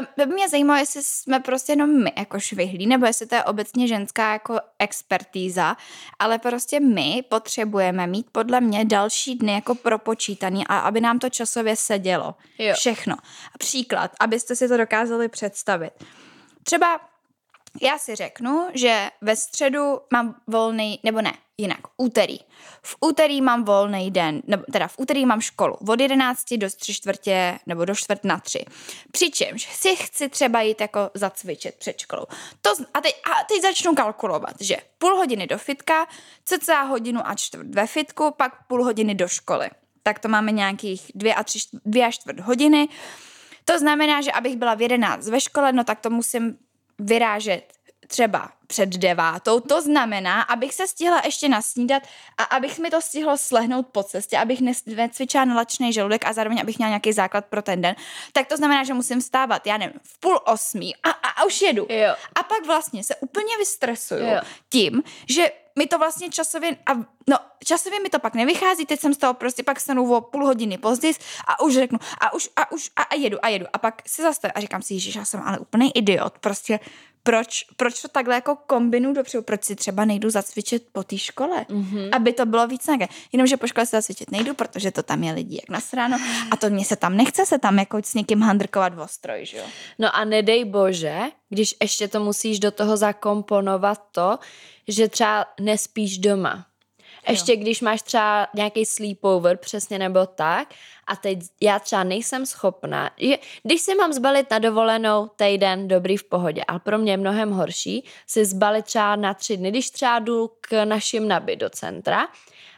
[0.00, 3.44] to by mě zajímalo, jestli jsme prostě jenom my jako švihlí, nebo jestli to je
[3.44, 5.76] obecně ženská jako expertíza,
[6.18, 11.30] ale prostě my potřebujeme mít podle mě další dny jako propočítaný a aby nám to
[11.30, 12.34] časově sedělo.
[12.58, 12.74] Jo.
[12.74, 13.16] Všechno.
[13.58, 15.92] Příklad, abyste si to dokázali představit.
[16.62, 17.00] Třeba
[17.82, 22.38] já si řeknu, že ve středu mám volný, nebo ne, jinak, úterý.
[22.82, 26.94] V úterý mám volný den, nebo teda v úterý mám školu od 11 do 3
[26.94, 28.64] čtvrtě, nebo do čtvrt na 3.
[29.12, 32.24] Přičemž si chci třeba jít jako zacvičit před školou.
[32.62, 36.06] To, a, teď, a teď začnu kalkulovat, že půl hodiny do fitka,
[36.44, 39.70] cca hodinu a čtvrt ve fitku, pak půl hodiny do školy.
[40.02, 42.88] Tak to máme nějakých dvě a, tři, dvě a čtvrt hodiny.
[43.64, 46.58] To znamená, že abych byla v 11 ve škole, no tak to musím
[46.98, 47.72] vyrážet
[48.06, 52.02] třeba před devátou, to znamená, abych se stihla ještě nasnídat
[52.38, 56.60] a abych mi to stihlo slehnout po cestě, abych necvičila na lačný žaludek a zároveň
[56.60, 57.96] abych měla nějaký základ pro ten den,
[58.32, 61.62] tak to znamená, že musím stávat, já nevím, v půl osmí a, a, a už
[61.62, 61.86] jedu.
[61.90, 62.14] Jo.
[62.34, 64.40] A pak vlastně se úplně vystresuju Jo.
[64.68, 66.94] tím, že mi to vlastně časově, a
[67.28, 70.46] no časově mi to pak nevychází, teď jsem z toho prostě pak stanu o půl
[70.46, 71.14] hodiny později
[71.46, 73.66] a už řeknu a už a už a, a jedu a jedu.
[73.72, 76.80] A pak se zastavím a říkám si, že já jsem ale úplný idiot, prostě
[77.24, 81.66] proč, proč to takhle jako kombinu dopředu, proč si třeba nejdu zacvičit po té škole,
[81.68, 82.08] mm-hmm.
[82.12, 83.08] aby to bylo víc nějaké.
[83.32, 86.16] Jenomže po škole se zacvičit nejdu, protože to tam je lidi jak nasráno
[86.50, 89.56] a to mě se tam nechce se tam jako s někým handrkovat v ostroj, že
[89.56, 89.64] jo.
[89.98, 94.38] No a nedej bože, když ještě to musíš do toho zakomponovat to,
[94.88, 96.66] že třeba nespíš doma.
[97.28, 100.68] Ještě když máš třeba nějaký sleepover, přesně nebo tak,
[101.06, 106.16] a teď já třeba nejsem schopná, je, když si mám zbalit na dovolenou týden, dobrý
[106.16, 109.90] v pohodě, ale pro mě je mnohem horší si zbalit třeba na tři dny, když
[109.90, 112.28] třeba jdu k našim naby do centra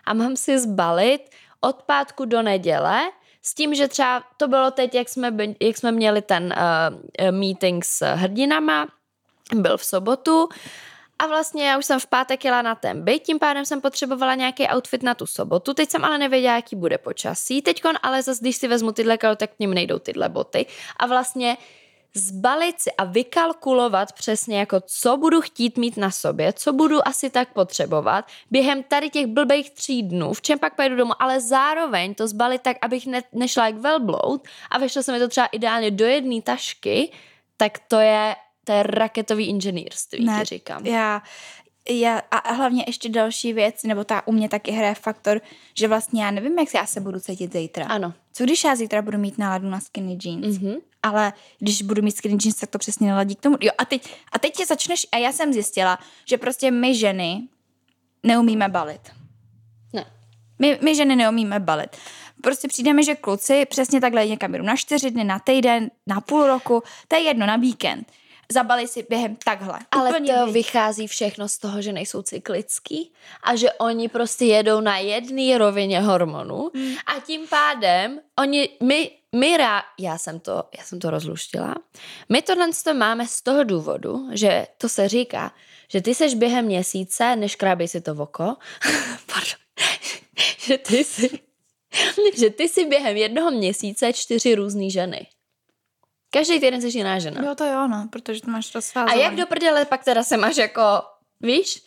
[0.04, 1.30] a mám si zbalit
[1.60, 3.10] od pátku do neděle,
[3.42, 7.84] s tím, že třeba to bylo teď, jak jsme, jak jsme měli ten uh, meeting
[7.84, 8.88] s hrdinama,
[9.54, 10.48] byl v sobotu
[11.18, 14.34] a vlastně já už jsem v pátek jela na ten byt, tím pádem jsem potřebovala
[14.34, 18.40] nějaký outfit na tu sobotu, teď jsem ale nevěděla, jaký bude počasí, teďkon ale zase,
[18.40, 20.66] když si vezmu tyhle kalhoty, tak k ním nejdou tyhle boty.
[20.96, 21.56] A vlastně
[22.16, 27.30] zbalit si a vykalkulovat přesně jako co budu chtít mít na sobě, co budu asi
[27.30, 32.14] tak potřebovat během tady těch blbých tří dnů, v čem pak pojedu domů, ale zároveň
[32.14, 35.90] to zbalit tak, abych ne, nešla jak velbloud a vešlo se mi to třeba ideálně
[35.90, 37.12] do jedné tašky,
[37.56, 40.86] tak to je, to je raketový inženýrství, Ne, ti říkám.
[40.86, 41.22] Já,
[41.88, 45.40] já, a hlavně ještě další věc, nebo ta u mě taky hraje faktor,
[45.74, 47.86] že vlastně já nevím, jak já se budu cítit zítra.
[47.86, 48.14] Ano.
[48.32, 50.58] Co když já zítra budu mít náladu na skinny jeans?
[50.58, 50.74] Mhm.
[51.02, 53.56] Ale když budu mít skinny jeans, tak to přesně neladí k tomu.
[53.60, 57.42] Jo, a teď, a teď tě začneš, a já jsem zjistila, že prostě my ženy
[58.22, 59.00] neumíme balit.
[59.92, 60.06] Ne.
[60.58, 61.96] My, my ženy neumíme balit.
[62.42, 66.46] Prostě přijdeme, že kluci přesně takhle někam jdou na čtyři dny, na týden, na půl
[66.46, 68.12] roku, to je jedno, na víkend.
[68.52, 69.78] Zabali si během takhle.
[69.90, 74.44] Ale Úplně to běh- vychází všechno z toho, že nejsou cyklický a že oni prostě
[74.44, 76.94] jedou na jedné rovině hormonů Hmm.
[77.06, 81.74] a tím pádem oni, my, my rá, já jsem to, já jsem to rozluštila,
[82.28, 85.52] my tohle to máme z toho důvodu, že to se říká,
[85.88, 88.56] že ty seš během měsíce, neškrábej si to v oko,
[90.66, 91.38] že ty si,
[92.38, 95.26] že ty si během jednoho měsíce čtyři různé ženy.
[96.30, 97.42] Každý týden jsi jiná žena.
[97.44, 99.22] Jo, to jo, no, protože to máš A rozsvázovaný.
[99.22, 100.82] jak do prdele pak teda se máš jako,
[101.40, 101.82] víš?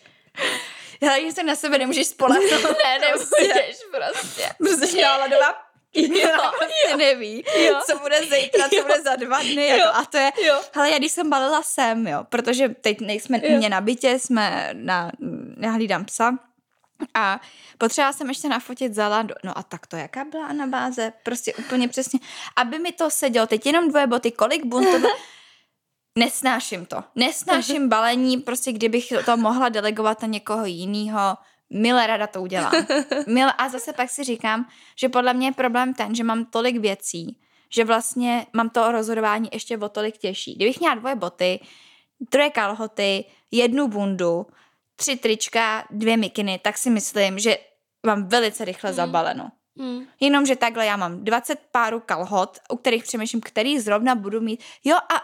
[1.01, 2.63] Ale že se na sebe nemůžeš spolehnout.
[2.85, 4.49] ne, nemůžeš prostě.
[4.57, 5.55] Protože náladová
[5.95, 7.79] Jo, prostě neví, Jo.
[7.85, 9.67] co bude zítra, co bude za dva dny.
[9.67, 9.91] Jako, Jo.
[9.93, 10.61] a to je, Jo.
[10.73, 13.57] hele, já když jsem balila sem, jo, protože teď nejsme Jo.
[13.57, 15.11] mě na bytě, jsme na,
[15.59, 16.37] já hlídám psa,
[17.13, 17.41] a
[17.77, 19.35] potřebovala jsem ještě nafotit Zalando.
[19.43, 21.13] No a tak to jaká byla anabáze?
[21.23, 22.19] Prostě úplně přesně.
[22.55, 25.07] Aby mi to sedělo, teď jenom dvoje boty, kolik buntů.
[26.17, 27.03] Nesnáším to.
[27.15, 31.37] Nesnáším balení, prostě kdybych to mohla delegovat na někoho jiného,
[31.69, 32.71] milé rada to udělám.
[33.27, 36.77] Mile, a zase pak si říkám, že podle mě je problém ten, že mám tolik
[36.77, 37.37] věcí,
[37.69, 40.55] že vlastně mám to rozhodování ještě o tolik těžší.
[40.55, 41.59] Kdybych měla dvoje boty,
[42.29, 44.47] troje kalhoty, jednu bundu,
[44.99, 47.57] tři trička, dvě mikiny, tak si myslím, že
[48.05, 49.51] mám velice rychle zabaleno.
[49.77, 50.05] Hmm.
[50.19, 54.63] Jenomže takhle já mám 20 párů kalhot, u kterých přemýšlím, který zrovna budu mít.
[54.83, 55.15] Jo a,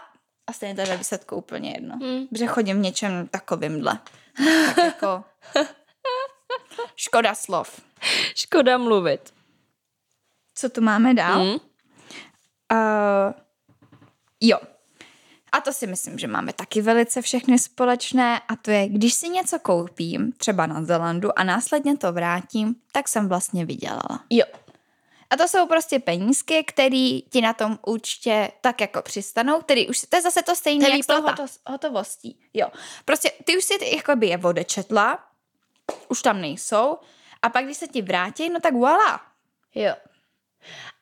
[0.46, 1.96] a stejně to je ve výsledku úplně jedno.
[2.02, 2.26] Hmm.
[2.26, 3.98] Protože chodím v něčem takovýmhle.
[4.74, 5.24] Tak jako...
[6.96, 7.80] Škoda slov.
[8.34, 9.34] Škoda mluvit.
[10.54, 11.40] Co tu máme dál?
[11.40, 11.56] Hmm.
[12.72, 13.32] Uh,
[14.40, 14.58] jo.
[15.56, 19.28] A to si myslím, že máme taky velice všechny společné a to je, když si
[19.28, 24.24] něco koupím, třeba na Zelandu a následně to vrátím, tak jsem vlastně vydělala.
[24.30, 24.44] Jo.
[25.30, 30.00] A to jsou prostě penízky, které ti na tom účtě tak jako přistanou, který už,
[30.08, 31.42] to je zase to stejné, To jak s tou výplata.
[31.42, 32.38] hoto, hotovostí.
[32.54, 32.68] Jo.
[33.04, 35.18] Prostě ty už si ty, jakoby je odečetla,
[36.08, 36.98] už tam nejsou,
[37.42, 39.20] a pak když se ti vrátí, no tak voilà.
[39.74, 39.94] Jo.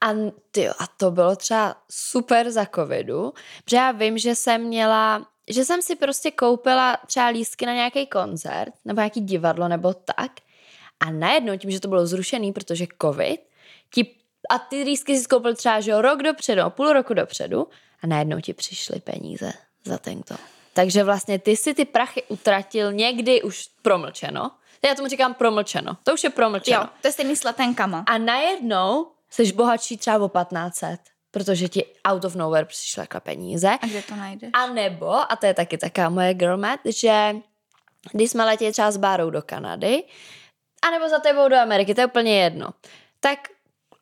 [0.01, 0.11] A,
[0.51, 3.33] tyjo, a to bylo třeba super za covidu,
[3.65, 8.07] protože já vím, že jsem měla, že jsem si prostě koupila třeba lístky na nějaký
[8.07, 10.33] koncert, nebo nějaký divadlo, nebo tak.
[11.01, 13.41] A najednou tím, že to bylo zrušený, protože covid,
[13.95, 14.15] ti,
[14.51, 17.69] a ty lístky si koupil třeba, že rok dopředu, půl roku dopředu,
[18.03, 19.53] a najednou ti přišly peníze
[19.85, 20.35] za tento.
[20.73, 24.51] Takže vlastně ty si ty prachy utratil někdy už promlčeno.
[24.85, 25.97] Já tomu říkám promlčeno.
[26.03, 26.81] To už je promlčeno.
[26.81, 28.05] Jo, to je stejný s letenkama.
[28.07, 31.01] A najednou jsi bohatší třeba o 1500.
[31.31, 33.69] protože ti out of nowhere přišly jako peníze.
[33.81, 34.51] A kde to najdeš?
[34.53, 37.37] A nebo, a to je taky taká moje girl math, že
[38.13, 40.03] když jsme letěli třeba s Bárou do Kanady,
[40.83, 42.69] anebo za tebou do Ameriky, to je úplně jedno,
[43.21, 43.39] tak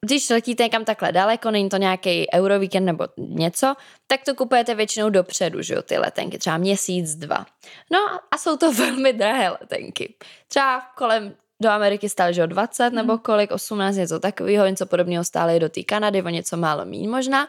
[0.06, 3.74] když letíte někam takhle daleko, není to nějaký eurovíkend nebo něco,
[4.06, 7.46] tak to kupujete většinou dopředu, že jo, ty letenky, třeba měsíc, dva.
[7.92, 7.98] No
[8.30, 10.14] a jsou to velmi drahé letenky.
[10.48, 12.96] Třeba kolem do Ameriky stále, že o 20 mm.
[12.96, 17.10] nebo kolik, 18, něco takového, něco podobného stále do té Kanady, o něco málo míň
[17.10, 17.48] možná.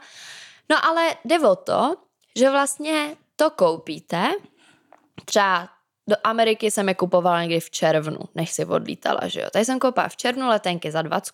[0.70, 1.96] No ale jde o to,
[2.36, 4.32] že vlastně to koupíte,
[5.26, 5.70] třeba
[6.08, 9.48] do Ameriky jsem je kupovala někdy v červnu, než si odlítala, že jo.
[9.52, 11.34] Tady jsem koupila v červnu letenky za 20,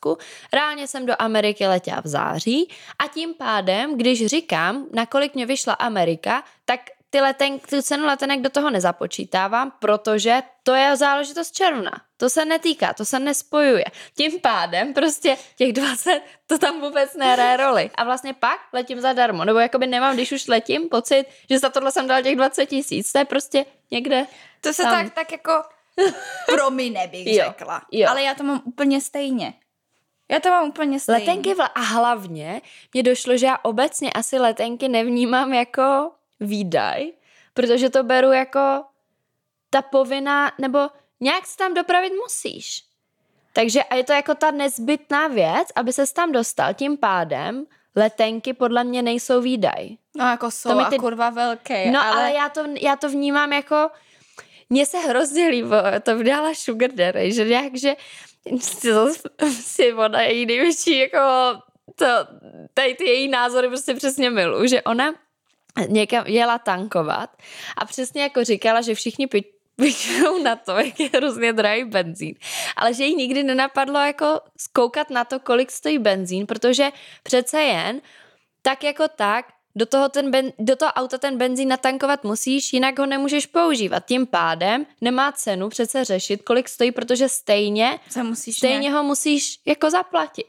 [0.54, 5.74] reálně jsem do Ameriky letěla v září a tím pádem, když říkám, nakolik mě vyšla
[5.74, 11.92] Amerika, tak ty leten, tu cenu letenek do toho nezapočítávám, protože to je záležitost června.
[12.18, 13.86] To se netýká, to se nespojuje.
[14.18, 17.92] Tím pádem prostě těch 20, to tam vůbec nehraje roli.
[17.96, 19.46] A vlastně pak letím zadarmo.
[19.46, 23.12] Nebo jakoby nemám, když už letím, pocit, že za tohle jsem dal těch 20 tisíc.
[23.12, 24.26] To je prostě někde
[24.62, 24.92] To se tam.
[25.06, 25.52] tak, tak jako
[26.46, 27.82] promine, bych Jo, řekla.
[27.92, 28.08] jo.
[28.10, 29.54] Ale já to mám úplně stejně.
[30.32, 31.20] Já to mám úplně stejně.
[31.20, 32.62] Letenky vla- a hlavně
[32.94, 37.12] mě došlo, že já obecně asi letenky nevnímám jako výdaj,
[37.54, 38.84] protože to beru jako
[39.70, 40.80] ta povinná, nebo
[41.20, 42.84] nějak se tam dopravit musíš.
[43.54, 46.74] Takže a je to jako ta nezbytná věc, aby se tam dostal.
[46.74, 49.90] Tím pádem letenky podle mě nejsou výdaj.
[50.16, 52.10] No jako jsou To mi a ty- kurva velký, No ale...
[52.12, 53.90] ale, ale já, to, já to vnímám jako,
[54.70, 57.96] mně se hrozně líbilo, to vydala Sugar Daddy, že nějak, že
[58.60, 58.90] si,
[59.52, 61.18] si ona její největší jako
[61.96, 62.06] to,
[62.74, 65.14] tady ty její názory prostě přesně milu, že ona
[65.88, 67.30] někam jela tankovat
[67.78, 69.44] a přesně jako říkala, že všichni pi-
[69.76, 72.36] pičou na to, jak je hrozně drahý benzín.
[72.76, 76.90] Ale že jí nikdy nenapadlo jako zkoukat na to, kolik stojí benzín, protože
[77.24, 78.02] přece jen
[78.62, 83.00] tak jako tak do toho, ten ben, do toho auta ten benzín natankovat musíš, jinak
[83.00, 84.06] ho nemůžeš používat.
[84.06, 88.96] Tím pádem nemá cenu přece řešit, kolik stojí, protože stejně, se musíš stejně nějak...
[88.96, 90.46] ho musíš jako zaplatit.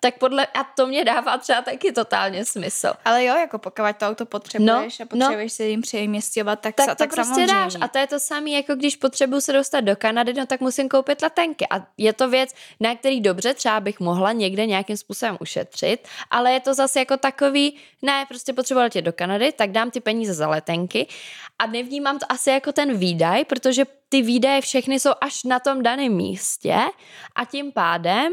[0.00, 2.92] Tak podle, a to mě dává třeba taky totálně smysl.
[3.04, 6.86] Ale jo, jako pokud to auto potřebuješ No, a potřebuješ se jim přejměstňovat, tak, Tak
[6.86, 7.54] sa, to tak prostě samozřejmě.
[7.54, 7.76] dáš.
[7.80, 10.88] A to je to samé, jako když potřebuji se dostat do Kanady, no tak musím
[10.88, 11.66] koupit letenky.
[11.70, 16.52] A je to věc, na který dobře třeba bych mohla někde nějakým způsobem ušetřit, ale
[16.52, 20.34] je to zase jako takový, ne, prostě potřebuji letět do Kanady, tak dám ty peníze
[20.34, 21.06] za letenky
[21.58, 25.82] a nevnímám to asi jako ten výdaj, protože ty výdaje všechny jsou až na tom
[25.82, 26.76] daném místě
[27.34, 28.32] a tím pádem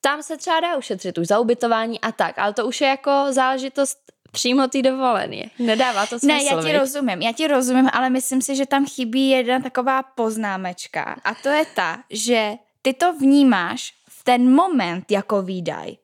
[0.00, 3.26] tam se třeba dá ušetřit už za ubytování a tak, ale to už je jako
[3.30, 3.98] záležitost
[4.32, 5.50] přímo ty dovolený.
[5.58, 8.86] Nedává to smysl, Ne, já ti rozumím, já ti rozumím, ale myslím si, že tam
[8.86, 15.10] chybí jedna taková poznámečka a to je ta, že ty to vnímáš v ten moment
[15.10, 15.96] jako výdaj.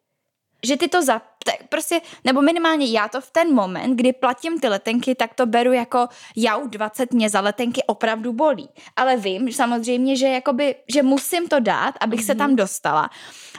[0.64, 4.60] Že ty to za, tak prostě, nebo minimálně já to v ten moment, kdy platím
[4.60, 8.68] ty letenky, tak to beru jako jau 20 mě za letenky opravdu bolí.
[8.96, 12.26] Ale vím samozřejmě, že jakoby, že musím to dát, abych mm-hmm.
[12.26, 13.10] se tam dostala.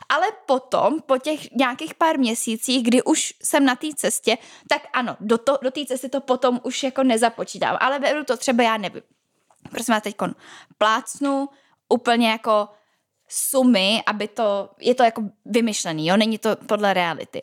[0.09, 4.37] Ale potom, po těch nějakých pár měsících, kdy už jsem na té cestě,
[4.69, 7.77] tak ano, do, to, do té cesty to potom už jako nezapočítám.
[7.79, 9.01] Ale beru to třeba, já nevím,
[9.71, 10.15] prosím vás teď
[10.77, 11.49] plácnu
[11.89, 12.69] úplně jako
[13.29, 17.41] sumy, aby to, je to jako vymyšlený, jo, není to podle reality.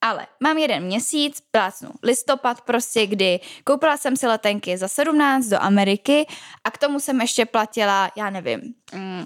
[0.00, 5.62] Ale mám jeden měsíc, plácnu listopad prostě, kdy koupila jsem si letenky za 17 do
[5.62, 6.26] Ameriky
[6.64, 8.60] a k tomu jsem ještě platila, já nevím,
[8.94, 9.24] mm,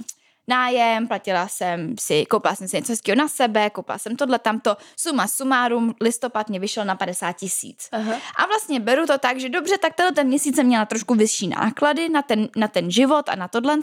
[0.48, 4.76] nájem, platila jsem si, koupila jsem si něco hezkého na sebe, koupila jsem tohle, tamto,
[4.96, 7.88] suma sumárum, listopad mě vyšel na 50 tisíc.
[8.36, 11.48] A vlastně beru to tak, že dobře, tak tenhle ten měsíc jsem měla trošku vyšší
[11.48, 13.76] náklady na ten, na ten život a na tohle,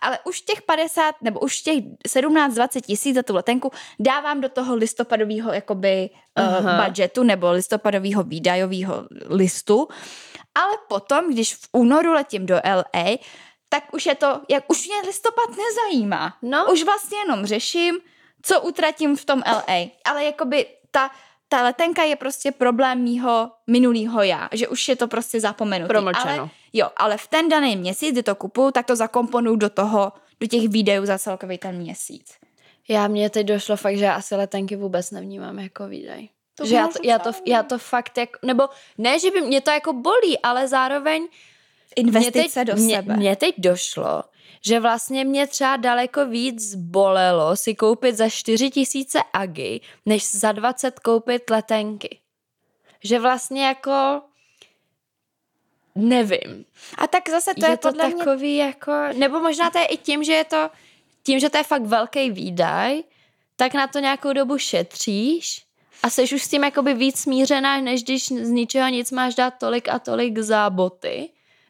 [0.00, 4.76] ale už těch 50 nebo už těch 17-20 tisíc za tu letenku dávám do toho
[4.76, 6.84] listopadového jakoby uh, Aha.
[6.84, 9.88] budgetu nebo listopadového výdajového listu.
[10.54, 13.18] Ale potom, když v únoru letím do LA,
[13.68, 16.36] tak už je to, jak už mě listopad nezajímá.
[16.42, 16.72] No.
[16.72, 17.98] Už vlastně jenom řeším,
[18.42, 19.86] co utratím v tom LA.
[20.04, 21.10] Ale jakoby ta,
[21.48, 25.88] ta letenka je prostě problém mýho minulýho já, že už je to prostě zapomenutý.
[25.88, 26.38] Promlčeno.
[26.38, 30.12] Ale, jo, ale v ten daný měsíc, kdy to kupuju, tak to zakomponuju do toho,
[30.40, 32.34] do těch videů za celkový ten měsíc.
[32.88, 36.28] Já mě teď došlo fakt, že já asi letenky vůbec nevnímám jako výdaj.
[36.54, 39.60] To že já to, já, to, já to fakt jako, nebo ne, že by mě
[39.60, 41.28] to jako bolí, ale zároveň
[42.02, 43.16] mě Investice teď, do mě, sebe.
[43.16, 44.22] Mně teď došlo,
[44.64, 50.52] že vlastně mě třeba daleko víc bolelo si koupit za 4 tisíce agy, než za
[50.52, 52.18] 20 koupit letenky.
[53.04, 54.20] Že vlastně jako
[55.94, 56.64] nevím.
[56.98, 59.86] A tak zase to je, je, to podle mě takový jako, nebo možná to je
[59.86, 60.70] i tím, že je to,
[61.22, 63.02] tím, že to je fakt velký výdaj,
[63.56, 65.64] tak na to nějakou dobu šetříš
[66.02, 69.54] A jsi už s tím jakoby víc smířená, než když z ničeho nic máš dát
[69.58, 71.28] tolik a tolik za boty.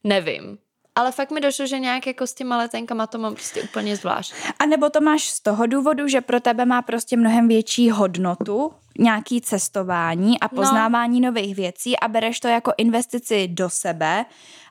[0.08, 0.58] Nevím.
[0.94, 4.34] Ale fakt mi došlo, že nějak jako s těma letenkama to mám prostě úplně zvlášť.
[4.58, 8.72] A nebo to máš z toho důvodu, že pro tebe má prostě mnohem větší hodnotu
[8.98, 11.28] nějaký cestování a poznávání no.
[11.28, 14.24] nových věcí a bereš to jako investici do sebe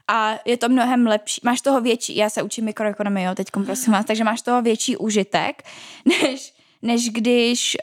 [0.08, 3.94] a je to mnohem lepší, máš toho větší, já se učím mikroekonomii, jo, teď prosím
[3.94, 5.64] vás, takže máš toho větší užitek,
[6.06, 7.78] než, než když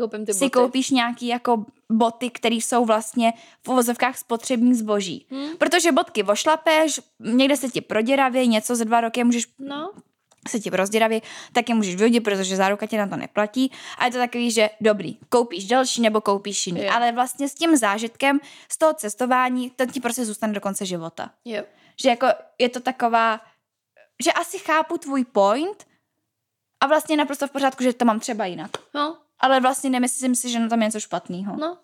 [0.00, 5.26] uh, si, si koupíš nějaký jako boty, které jsou vlastně v uvozovkách spotřební zboží.
[5.30, 5.56] Hmm.
[5.56, 9.90] Protože botky vošlapeš, někde se ti proděravě, něco za dva roky můžeš no
[10.48, 11.22] se ti rozděraví,
[11.52, 13.72] tak je můžeš vyhodit, protože záruka tě na to neplatí.
[13.98, 16.80] A je to takový, že dobrý, koupíš další nebo koupíš jiný.
[16.80, 16.96] Yeah.
[16.96, 21.30] Ale vlastně s tím zážitkem z toho cestování, ten ti prostě zůstane do konce života.
[21.44, 21.64] Yeah.
[22.02, 22.26] Že jako
[22.58, 23.40] je to taková,
[24.24, 25.86] že asi chápu tvůj point
[26.80, 28.70] a vlastně naprosto v pořádku, že to mám třeba jinak.
[28.94, 29.16] No.
[29.40, 31.56] Ale vlastně nemyslím si, že na tom je něco špatného.
[31.56, 31.78] No.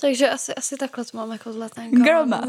[0.00, 2.04] Takže asi, asi takhle to mám jako zlatenka.
[2.04, 2.48] Girl math.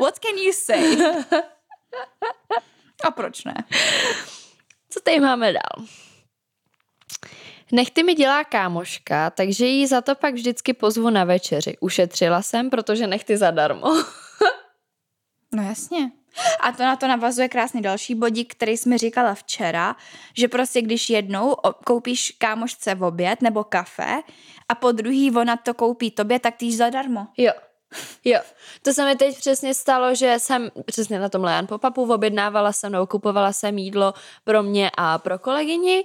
[0.00, 0.96] What can you say?
[3.04, 3.54] A proč ne?
[4.90, 5.86] Co tady máme dál?
[7.72, 11.76] Nechty mi dělá kámoška, takže jí za to pak vždycky pozvu na večeři.
[11.80, 13.88] Ušetřila jsem, protože nechty zadarmo.
[15.52, 16.10] no jasně.
[16.60, 19.96] A to na to navazuje krásný další bodík, který jsme říkala včera,
[20.34, 24.22] že prostě když jednou koupíš kámošce v oběd nebo kafe
[24.68, 27.26] a po druhý ona to koupí tobě, tak ty zadarmo.
[27.36, 27.52] Jo,
[28.24, 28.40] Jo,
[28.82, 32.92] to se mi teď přesně stalo, že jsem přesně na tom Lejan Popapu objednávala jsem
[32.92, 34.14] nebo kupovala jsem jídlo
[34.44, 36.04] pro mě a pro kolegyni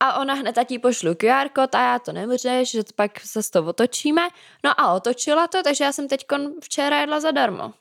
[0.00, 3.42] a ona hned tatí pošlu QR kód a já to nemůžeš, že to pak se
[3.42, 4.28] s to otočíme.
[4.64, 6.26] No a otočila to, takže já jsem teď
[6.62, 7.72] včera jedla zadarmo.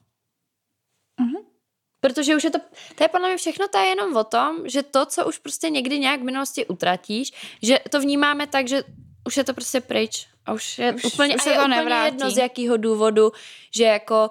[1.19, 1.56] Mhm.
[1.99, 2.59] Protože už je to,
[2.95, 5.69] to je podle mě všechno, to je jenom o tom, že to, co už prostě
[5.69, 8.83] někdy nějak v minulosti utratíš, že to vnímáme tak, že
[9.27, 10.27] už je to prostě pryč.
[10.45, 12.05] A už je už, úplně, už se a je to úplně nevrátí.
[12.05, 13.31] jedno z jakého důvodu,
[13.71, 14.29] že jako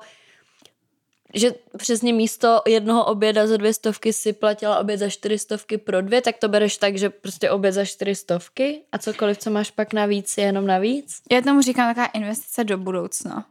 [1.35, 6.03] že přesně místo jednoho oběda za dvě stovky si platila oběd za čtyři stovky pro
[6.03, 9.71] dvě, tak to bereš tak, že prostě oběd za čtyři stovky a cokoliv, co máš
[9.71, 11.23] pak navíc, je jenom navíc.
[11.31, 13.47] Já tomu říkám taková investice do budoucna.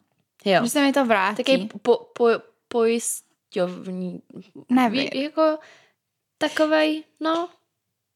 [0.45, 0.63] Jo.
[0.63, 1.43] Že se mi to vrátí.
[1.43, 2.27] Taky po, po,
[3.55, 4.21] pojistovní.
[4.69, 5.09] Nevím.
[5.13, 5.57] Jako
[6.37, 7.49] takovej, no.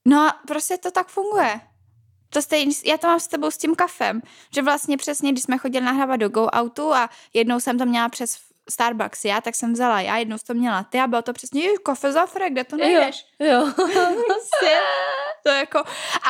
[0.08, 1.62] No a prostě to tak funguje.
[2.30, 4.22] To stejný, já to mám s tebou s tím kafem,
[4.54, 8.10] že vlastně přesně, když jsme chodili nahrávat do Go Outu a jednou jsem to měla
[8.10, 8.38] přes
[8.70, 11.78] Starbucks já, tak jsem vzala já, jednou to měla ty a bylo to přesně, jež,
[11.86, 13.26] kafe za frek, kde to nejdeš?
[13.40, 13.74] Jo, jo.
[14.28, 14.80] Prostě,
[15.44, 15.80] to jako,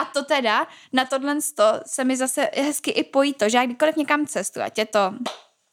[0.01, 1.37] a to teda, na tohle
[1.85, 5.13] se mi zase hezky i pojí to, že já kdykoliv někam cestu, ať je to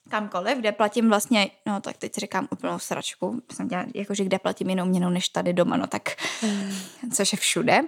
[0.08, 4.70] kamkoliv, kde platím vlastně, no tak teď říkám úplnou sračku, jsem dělala, jakože kde platím
[4.70, 6.02] jinou měnou než tady doma, no tak,
[6.42, 6.72] mm.
[7.12, 7.80] což je všude,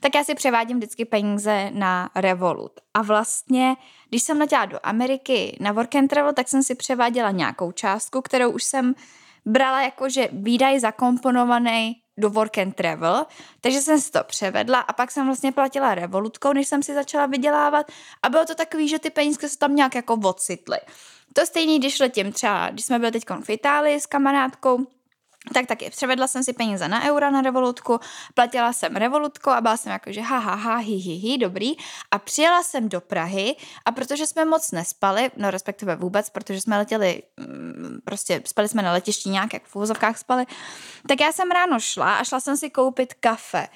[0.00, 2.72] tak já si převádím vždycky peníze na Revolut.
[2.94, 3.76] A vlastně,
[4.08, 8.22] když jsem letěla do Ameriky na Work and Travel, tak jsem si převáděla nějakou částku,
[8.22, 8.94] kterou už jsem
[9.44, 13.26] brala jakože výdaj zakomponovaný do work and travel,
[13.60, 17.26] takže jsem si to převedla a pak jsem vlastně platila revolutkou, než jsem si začala
[17.26, 17.86] vydělávat
[18.22, 20.78] a bylo to takový, že ty peníze se tam nějak jako ocitly.
[21.32, 24.86] To stejný, když letím třeba, když jsme byli teď v Itálii s kamarádkou,
[25.54, 28.00] tak taky převedla jsem si peníze na eura na revolutku,
[28.34, 31.72] platila jsem revolutku a byla jsem jako, že ha, ha, ha, hi, hi, hi, dobrý.
[32.10, 36.78] A přijela jsem do Prahy a protože jsme moc nespali, no respektive vůbec, protože jsme
[36.78, 40.46] letěli, mm, prostě spali jsme na letišti nějak, jak v úvozovkách spali,
[41.08, 43.68] tak já jsem ráno šla a šla jsem si koupit kafe.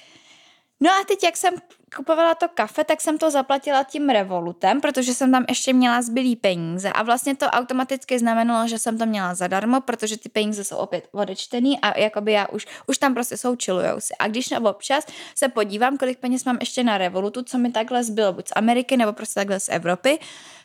[0.81, 1.55] No a teď, jak jsem
[1.97, 6.37] kupovala to kafe, tak jsem to zaplatila tím revolutem, protože jsem tam ještě měla zbylý
[6.37, 10.77] peníze a vlastně to automaticky znamenalo, že jsem to měla zadarmo, protože ty peníze jsou
[10.77, 14.15] opět odečtený a jakoby já už, už tam prostě jsou chillujou si.
[14.19, 18.33] A když občas se podívám, kolik peněz mám ještě na revolutu, co mi takhle zbylo,
[18.33, 20.19] buď z Ameriky nebo prostě takhle z Evropy,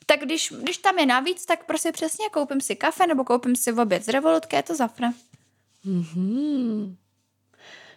[0.05, 3.71] tak když, když tam je navíc, tak prostě přesně koupím si kafe nebo koupím si
[3.71, 5.13] v oběd z revolutky, je to zafra.
[5.85, 6.95] Mm-hmm.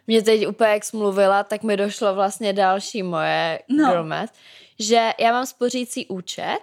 [0.07, 3.89] Mě teď úplně, jak jsi mluvila, tak mi došlo vlastně další moje no.
[3.89, 4.31] girlmet,
[4.79, 6.61] že já mám spořící účet,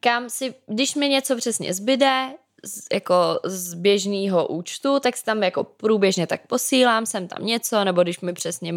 [0.00, 2.28] kam si, když mi něco přesně zbyde,
[2.64, 7.84] z, jako z běžného účtu, tak si tam jako průběžně tak posílám, jsem tam něco,
[7.84, 8.74] nebo když mi přesně,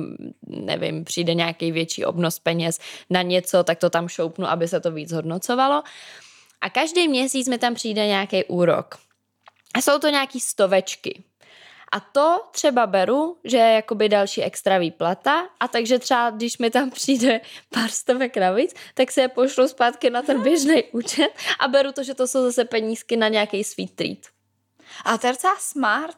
[0.48, 2.80] nevím, přijde nějaký větší obnos peněz
[3.10, 5.84] na něco, tak to tam šoupnu, aby se to víc hodnocovalo.
[6.62, 8.98] A každý měsíc mi tam přijde nějaký úrok.
[9.74, 11.24] A jsou to nějaký stovečky.
[11.92, 16.70] A to třeba beru, že je jakoby další extra výplata a takže třeba, když mi
[16.72, 21.30] tam přijde pár stovek navíc, tak se je pošlu zpátky na ten běžný účet
[21.60, 24.18] a beru to, že to jsou zase penízky na nějaký sweet treat.
[25.06, 26.18] A to je docela smart.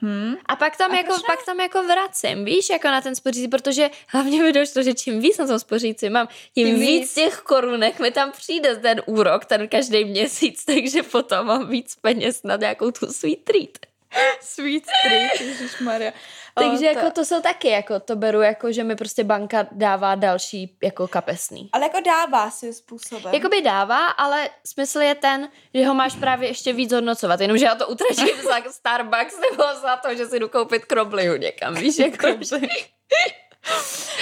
[0.00, 0.34] Hmm.
[0.46, 3.90] A pak tam, A jako, pak tam jako vracím, víš, jako na ten spořící, protože
[4.08, 6.88] hlavně mi došlo, že čím víc na tom spořící mám, tím, Tím víc.
[7.00, 7.14] víc.
[7.14, 12.42] těch korunek mi tam přijde ten úrok, ten každý měsíc, takže potom mám víc peněz
[12.42, 13.97] na nějakou tu sweet treat.
[14.40, 16.12] Sweet Street, ježišmarja.
[16.54, 20.14] Takže O, jako to jsou taky, jako to beru jako, že mi prostě banka dává
[20.14, 21.68] další jako kapesný.
[21.72, 23.34] Ale jako dává svým způsobem.
[23.34, 27.74] Jakoby dává, ale smysl je ten, že ho máš právě ještě víc hodnocovat, jenomže já
[27.74, 32.26] to utratím za Starbucks nebo za to, že si jdu koupit kroblihu někam, víš, jako.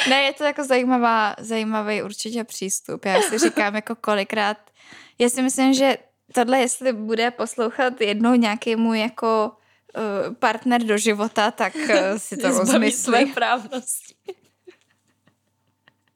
[0.08, 3.04] Ne, je to jako zajímavá, zajímavý určitě přístup.
[3.04, 4.56] Já si říkám jako kolikrát,
[5.18, 5.96] já si myslím, že
[6.34, 9.52] tohle, jestli bude poslouchat jednou nějaký můj jako
[10.38, 13.34] partner do života, tak uh, si to Zbaví své rozmyslí.
[13.34, 14.14] právnosti.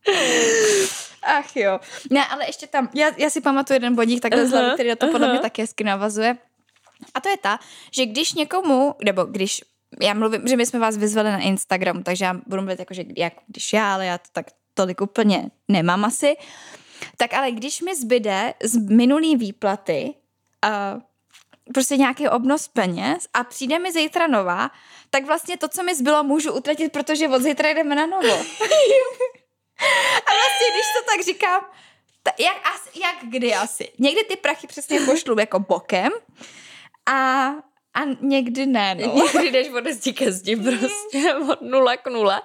[1.23, 1.81] Ach jo.
[2.11, 4.89] Ne, ale ještě tam, já, já si pamatuju jeden bodík takhle z Aha, hlavy, který
[4.89, 5.33] na to podle aha.
[5.33, 6.37] mě taky hezky navazuje.
[7.15, 7.59] A to je ta,
[7.91, 9.63] že když někomu, nebo když,
[10.03, 13.05] já mluvím, že my jsme vás vyzvali na Instagramu, takže já budu mluvit jako, že
[13.17, 16.37] jak když já, ale já to tak tolik úplně nemám asi.
[17.17, 20.15] Tak ale když mi zbyde z minulý výplaty
[20.65, 21.03] uh,
[21.75, 24.71] prostě nějaký obnos peněz a přijde mi zítra nová,
[25.11, 28.35] tak vlastně to, co mi zbylo, můžu utratit, protože od zítra jdeme na novo.
[30.27, 31.71] A vlastně, když to tak říkám,
[32.23, 33.93] ta, jak, as, jak kdy asi.
[33.99, 36.13] Někdy ty prachy přesně pošlu jako bokem
[37.09, 37.47] a,
[37.95, 39.15] a někdy ne, no.
[39.35, 42.43] Někdy jdeš od zdi ke zdi prostě, od nula k nule.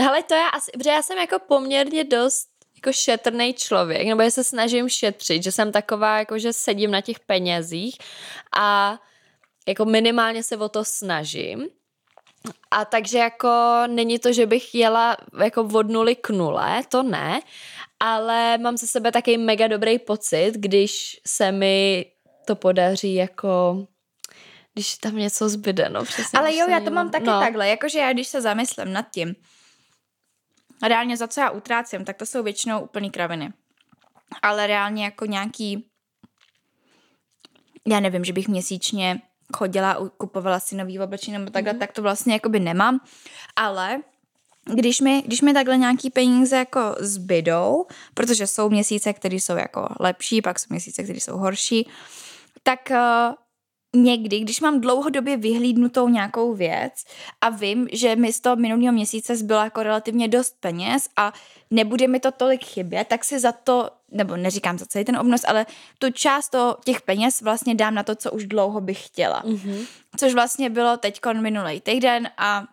[0.00, 2.47] Hele, to já asi, protože já jsem jako poměrně dost
[2.78, 7.00] jako šetrný člověk, nebo já se snažím šetřit, že jsem taková, jako že sedím na
[7.00, 7.98] těch penězích
[8.58, 8.98] a
[9.68, 11.68] jako minimálně se o to snažím.
[12.70, 17.40] A takže jako není to, že bych jela jako od nuly k nule, to ne,
[18.00, 22.06] ale mám ze sebe taky mega dobrý pocit, když se mi
[22.46, 23.86] to podaří jako
[24.74, 26.38] když tam něco zbyde, no přesně.
[26.38, 27.40] Ale jo, já to mám taky no.
[27.40, 29.34] takhle, jakože já když se zamyslím nad tím,
[30.82, 33.52] reálně za co já utrácím, tak to jsou většinou úplný kraviny.
[34.42, 35.90] Ale reálně jako nějaký,
[37.88, 39.22] já nevím, že bych měsíčně
[39.56, 41.78] chodila a kupovala si nový oblečení nebo takhle, mm.
[41.78, 43.00] tak to vlastně jakoby nemám.
[43.56, 43.98] Ale
[44.74, 49.88] když mi, když mi takhle nějaký peníze jako zbydou, protože jsou měsíce, které jsou jako
[50.00, 51.88] lepší, pak jsou měsíce, které jsou horší,
[52.62, 53.34] tak uh,
[53.96, 56.92] někdy, když mám dlouhodobě vyhlídnutou nějakou věc
[57.40, 61.32] a vím, že mi z toho minulého měsíce zbylo jako relativně dost peněz a
[61.70, 65.44] nebude mi to tolik chybět, tak si za to, nebo neříkám za celý ten obnos,
[65.48, 65.66] ale
[65.98, 69.42] tu část toho, těch peněz vlastně dám na to, co už dlouho bych chtěla.
[69.46, 69.84] Mhm.
[70.16, 72.64] Což vlastně bylo teď minulý týden a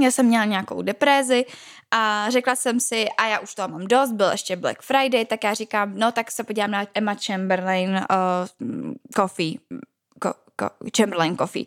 [0.00, 1.44] já jsem měla nějakou deprézi
[1.90, 5.44] a řekla jsem si, a já už toho mám dost, byl ještě Black Friday, tak
[5.44, 8.86] já říkám, no tak se podívám na Emma Chamberlain uh,
[9.16, 9.54] coffee,
[10.96, 11.64] Chamberlain coffee.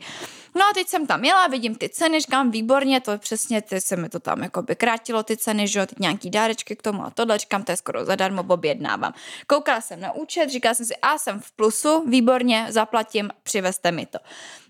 [0.56, 3.96] No a teď jsem tam jela, vidím ty ceny, říkám, výborně, to přesně, ty se
[3.96, 7.06] mi to tam jako by krátilo ty ceny, že jo, teď nějaký dárečky k tomu
[7.06, 9.14] a tohle, říkám, to je skoro zadarmo, objednávám.
[9.48, 14.06] Koukala jsem na účet, říkala jsem si, a jsem v plusu, výborně, zaplatím, přivezte mi
[14.06, 14.20] to.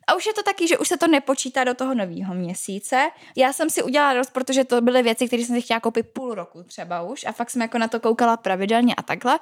[0.08, 3.10] A už je to taky, že už se to nepočítá do toho nového měsíce.
[3.36, 6.34] Já jsem si udělala dost, protože to byly věci, které jsem si chtěla koupit půl
[6.34, 9.40] roku třeba už a fakt jsem jako na to koukala pravidelně a takhle.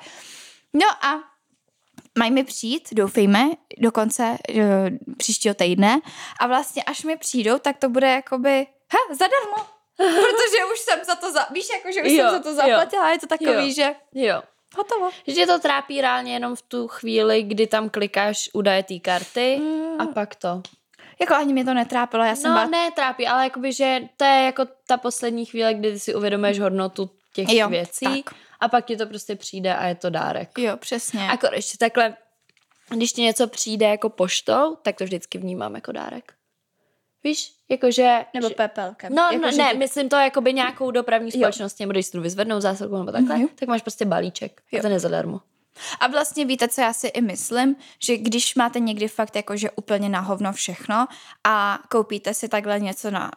[0.74, 1.24] No a
[2.18, 4.64] mají mi přijít, doufejme, do konce uh,
[5.18, 6.00] příštího týdne
[6.40, 9.70] a vlastně až mi přijdou, tak to bude jakoby, ha, zadarmo.
[9.98, 12.56] Protože už jsem za to, za, víš, jako, že už Jo, jsem za to jo.
[12.56, 13.74] zaplatila a je to takový, Jo.
[13.76, 14.42] že Jo.
[14.78, 15.10] hotovo.
[15.28, 20.02] Že to trápí reálně jenom v tu chvíli, kdy tam klikáš údaje té karty Mm.
[20.02, 20.62] a pak to.
[21.22, 24.24] Jako ani mě to netrápilo, já jsem No byla ne, trápí, ale jakoby, že to
[24.24, 28.36] je jako ta poslední chvíle, kdy si uvědomuješ hodnotu těch Jo, věcí tak.
[28.60, 30.50] A pak ti to prostě přijde a je to dárek.
[30.58, 31.28] Jo, přesně.
[31.32, 32.16] A ještě takhle,
[32.96, 36.34] když ti něco přijde jako poštou, tak to vždycky vnímám jako dárek.
[37.24, 38.26] Víš, jakože...
[38.34, 39.16] Nebo že- pepelkem.
[39.16, 42.24] No, jako, no ne, ty- myslím to jakoby nějakou dopravní společnost, nebo když si jdu
[42.24, 43.48] vyzvednout zásilku nebo takhle, Mhm.
[43.56, 44.62] tak máš prostě balíček.
[44.72, 44.80] Jo.
[44.80, 45.42] A ten je zadarmo.
[46.00, 49.72] A vlastně víte, co já si i myslím, že když máte někdy fakt jako, že
[49.72, 51.08] úplně na hovno všechno
[51.44, 53.32] a koupíte si takhle něco na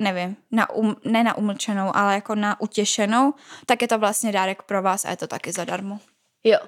[0.00, 3.34] nevím, na um, ne na umlčenou, ale jako na utěšenou,
[3.66, 5.98] tak je to vlastně dárek pro vás a je to taky zadarmo.
[6.44, 6.58] Jo.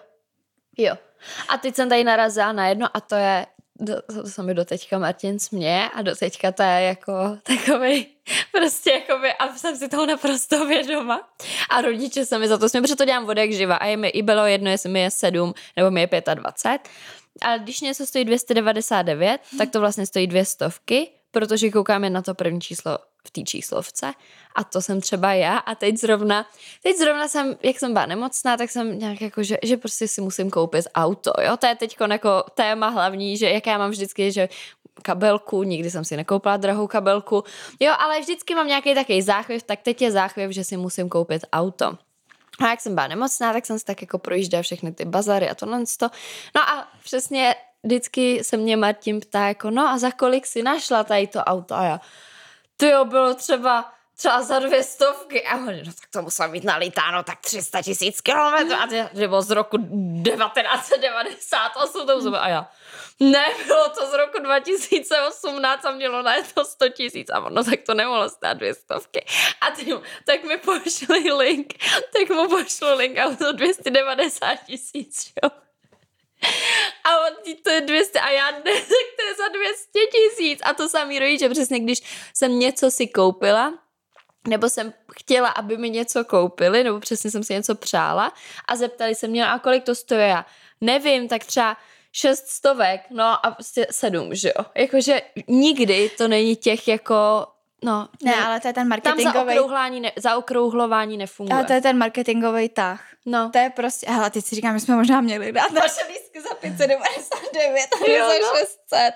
[0.78, 0.94] Jo.
[1.48, 3.46] A teď jsem tady narazila na jedno a to je,
[3.80, 7.12] do, to se mi doteďka Martin směje a doteďka to je jako
[7.42, 8.06] takový
[8.52, 11.28] prostě jakoby, a jsem si toho naprosto vědoma.
[11.70, 13.96] A rodiče se mi za to smějí, protože to dělám od jak živa a je
[13.96, 16.92] mi i bylo jedno, jestli mi je 7 nebo mi je 25.
[17.42, 22.34] Ale když něco stojí 299, tak to vlastně stojí dvě stovky, protože koukáme na to
[22.34, 24.12] první číslo v té číslovce
[24.54, 26.46] a to jsem třeba já a teď zrovna,
[26.82, 30.20] teď zrovna jsem, jak jsem byla nemocná, tak jsem nějak jako, že, že prostě si
[30.20, 34.32] musím koupit auto, jo, to je teď jako téma hlavní, že jak já mám vždycky,
[34.32, 34.48] že
[35.02, 37.44] kabelku, nikdy jsem si nekoupila drahou kabelku.
[37.80, 41.42] Jo, ale vždycky mám nějaký takový záchvěv, tak teď je záchvěv, že si musím koupit
[41.52, 41.98] auto.
[42.60, 45.54] A jak jsem byla nemocná, tak jsem si tak jako projížděla všechny ty bazary a
[45.54, 45.78] tohle.
[46.54, 51.04] No a přesně vždycky se mě Martin ptá jako, no a za kolik si našla
[51.04, 51.74] tady to auto?
[51.74, 52.00] A já,
[52.76, 53.92] ty jo, bylo třeba
[54.22, 55.44] třeba za dvě stovky.
[55.44, 58.74] A on, no tak to musela být nalitáno tak 300 tisíc kilometrů.
[58.74, 62.06] A to bylo z roku 1998.
[62.06, 62.68] To musela, a já,
[63.20, 67.30] ne, bylo to z roku 2018 a mělo na to 100 tisíc.
[67.30, 69.24] A ono, tak to nemohlo stát dvě stovky.
[69.60, 69.94] A ty,
[70.26, 71.74] tak mi pošli link,
[72.12, 75.50] tak mu pošlu link a to 290 tisíc, jo.
[77.04, 80.60] A on to je 200 a já ne, tak to je za 200 tisíc.
[80.64, 81.98] A to samý rodiče, přesně když
[82.34, 83.74] jsem něco si koupila,
[84.48, 88.32] nebo jsem chtěla, aby mi něco koupili, nebo přesně jsem si něco přála
[88.68, 90.46] a zeptali se mě, a kolik to stojí já.
[90.80, 91.76] Nevím, tak třeba
[92.12, 94.64] šest stovek, no a prostě sedm, že jo.
[94.74, 97.46] Jakože nikdy to není těch jako
[97.82, 99.32] No, ne, ne, ale to je ten marketingový...
[99.32, 101.56] Tam zaokrouhlání ne, zaokrouhlování nefunguje.
[101.56, 103.04] Ale to je ten marketingový tah.
[103.26, 103.50] No.
[103.50, 106.54] To je prostě, hele, teď si říkám, že jsme možná měli dát naše lístky za
[106.54, 108.58] 599 a jo, za no.
[108.58, 109.14] 600.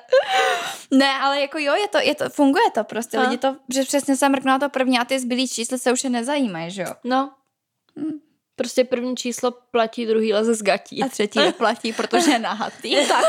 [0.90, 3.20] Ne, ale jako jo, je to, je to, funguje to prostě.
[3.20, 6.10] Lidi to, že přesně se mrknou to první a ty zbylý čísla se už je
[6.10, 6.94] nezajímají, že jo?
[7.04, 7.30] No.
[7.98, 8.20] Hm.
[8.56, 11.02] Prostě první číslo platí, druhý leze z gatí.
[11.02, 12.96] A třetí neplatí, protože je nahatý.
[13.08, 13.24] tak.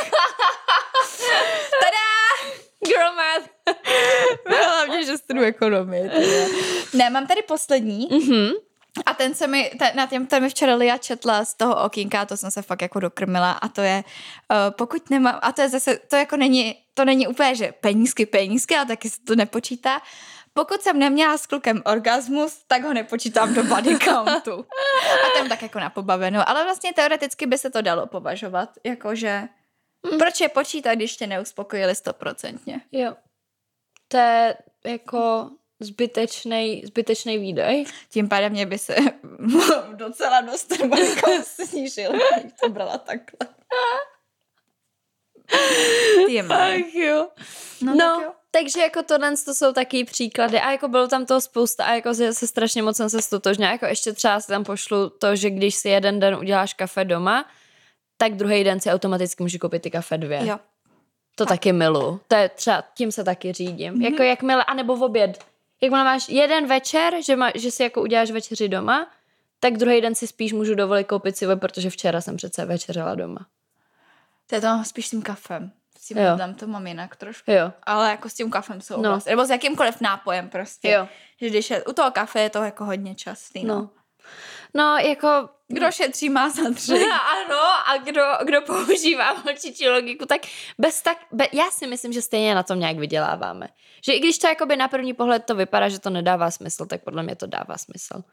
[1.79, 2.07] Tada!
[2.85, 3.56] Girl math.
[4.65, 6.11] Hlavně, že studuji ekonomii.
[6.93, 8.07] Ne, mám tady poslední.
[8.09, 8.51] Mm-hmm.
[9.05, 12.25] A ten se mi, ten, na těm, ten mi včera Lia četla z toho okýnka,
[12.25, 14.03] to jsem se fakt jako dokrmila a to je,
[14.51, 18.25] uh, pokud nemám, a to je zase, to jako není, to není úplně, že penízky,
[18.25, 20.01] penízky, ale taky se to nepočítá.
[20.53, 24.65] Pokud jsem neměla s klukem orgasmus, tak ho nepočítám do body countu.
[25.25, 26.39] A tam tak jako na pobavenou.
[26.45, 29.47] Ale vlastně teoreticky by se to dalo považovat, jakože
[30.11, 30.17] Mm.
[30.17, 32.81] Proč je počítat, když tě neuspokojili stoprocentně?
[32.91, 33.15] Jo.
[34.07, 34.55] To je
[34.85, 35.49] jako
[35.79, 37.83] zbytečný, zbytečný výdaj.
[38.09, 38.95] Tím pádem mě by se
[39.93, 40.73] docela dost
[41.43, 43.57] snížil, když to brala takhle.
[46.55, 47.29] Ach jo.
[47.81, 48.33] No, no tak jo.
[48.51, 52.13] takže jako tohle to jsou taky příklady a jako bylo tam toho spousta a jako
[52.13, 55.75] se strašně moc jsem se stotožnila, jako ještě třeba si tam pošlu to, že když
[55.75, 57.45] si jeden den uděláš kafe doma,
[58.17, 60.39] tak druhý den si automaticky můžu koupit ty kafe dvě.
[60.45, 60.59] Jo.
[61.37, 61.49] To tak.
[61.49, 62.19] taky milu.
[62.27, 63.93] To je třeba, tím se taky řídím.
[63.93, 64.11] Mm-hmm.
[64.11, 65.45] Jako jakmile, anebo v oběd.
[65.81, 69.07] Jakmile máš jeden večer, že, má, že si jako uděláš večeři doma,
[69.59, 73.45] tak druhý den si spíš můžu dovolit koupit si protože včera jsem přece večeřela doma.
[74.47, 75.71] To je to spíš s tím kafem.
[75.99, 77.51] S tím jídlem to mám jinak trošku.
[77.51, 77.71] Jo.
[77.83, 79.19] Ale jako s tím kafem jsou no.
[79.25, 80.89] Nebo s jakýmkoliv nápojem prostě.
[80.91, 81.07] Jo.
[81.41, 83.65] Že když je u toho kafe je to jako hodně častý.
[83.65, 83.75] No.
[83.75, 83.89] no.
[84.73, 85.49] No, jako...
[85.67, 86.93] Kdo šetří, má za tři.
[87.11, 90.41] ano, a kdo, kdo používá mlčičí logiku, tak
[90.77, 91.17] bez tak...
[91.31, 93.67] Be, já si myslím, že stejně na tom nějak vyděláváme.
[94.05, 97.03] Že i když to jakoby na první pohled to vypadá, že to nedává smysl, tak
[97.03, 98.23] podle mě to dává smysl.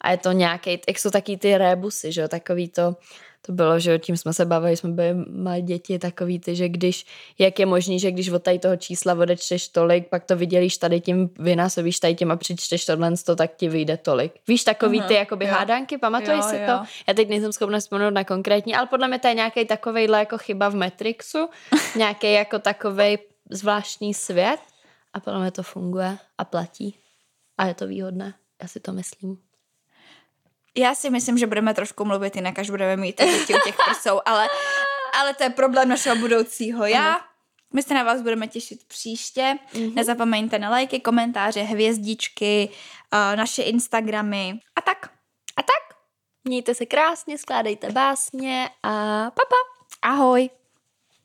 [0.00, 2.96] A je to nějaký, jak jsou taky ty rébusy, že jo, takový to,
[3.42, 7.06] to bylo, že tím jsme se bavili, jsme byli malí děti, takový ty, že když,
[7.38, 11.00] jak je možný, že když od tady toho čísla odečteš tolik, pak to vydělíš tady
[11.00, 14.32] tím, vynásobíš tady tím a přičteš tohle, to, tak ti vyjde tolik.
[14.48, 15.50] Víš, takový uh-huh, ty jakoby jo.
[15.50, 16.62] hádanky, pamatuješ si jo.
[16.66, 16.84] to?
[17.08, 20.38] Já teď nejsem schopna vzpomenout na konkrétní, ale podle mě to je nějaký takovejhle jako
[20.38, 21.48] chyba v Matrixu,
[21.96, 23.18] nějaký jako takovej
[23.50, 24.60] zvláštní svět
[25.12, 26.98] a podle mě to funguje a platí.
[27.58, 29.49] A je to výhodné, já si to myslím.
[30.76, 34.20] Já si myslím, že budeme trošku mluvit jinak, až budeme mít děti u těch prsou,
[34.26, 34.48] ale,
[35.20, 37.20] ale to je problém našeho budoucího já.
[37.74, 39.58] My se na vás budeme těšit příště.
[39.72, 39.94] Mm-hmm.
[39.94, 42.68] Nezapomeňte na lajky, komentáře, hvězdičky,
[43.12, 45.10] uh, naše Instagramy a tak.
[45.56, 45.98] A tak.
[46.44, 48.90] Mějte se krásně, skládejte básně a
[49.30, 49.56] papa.
[50.02, 50.50] Ahoj.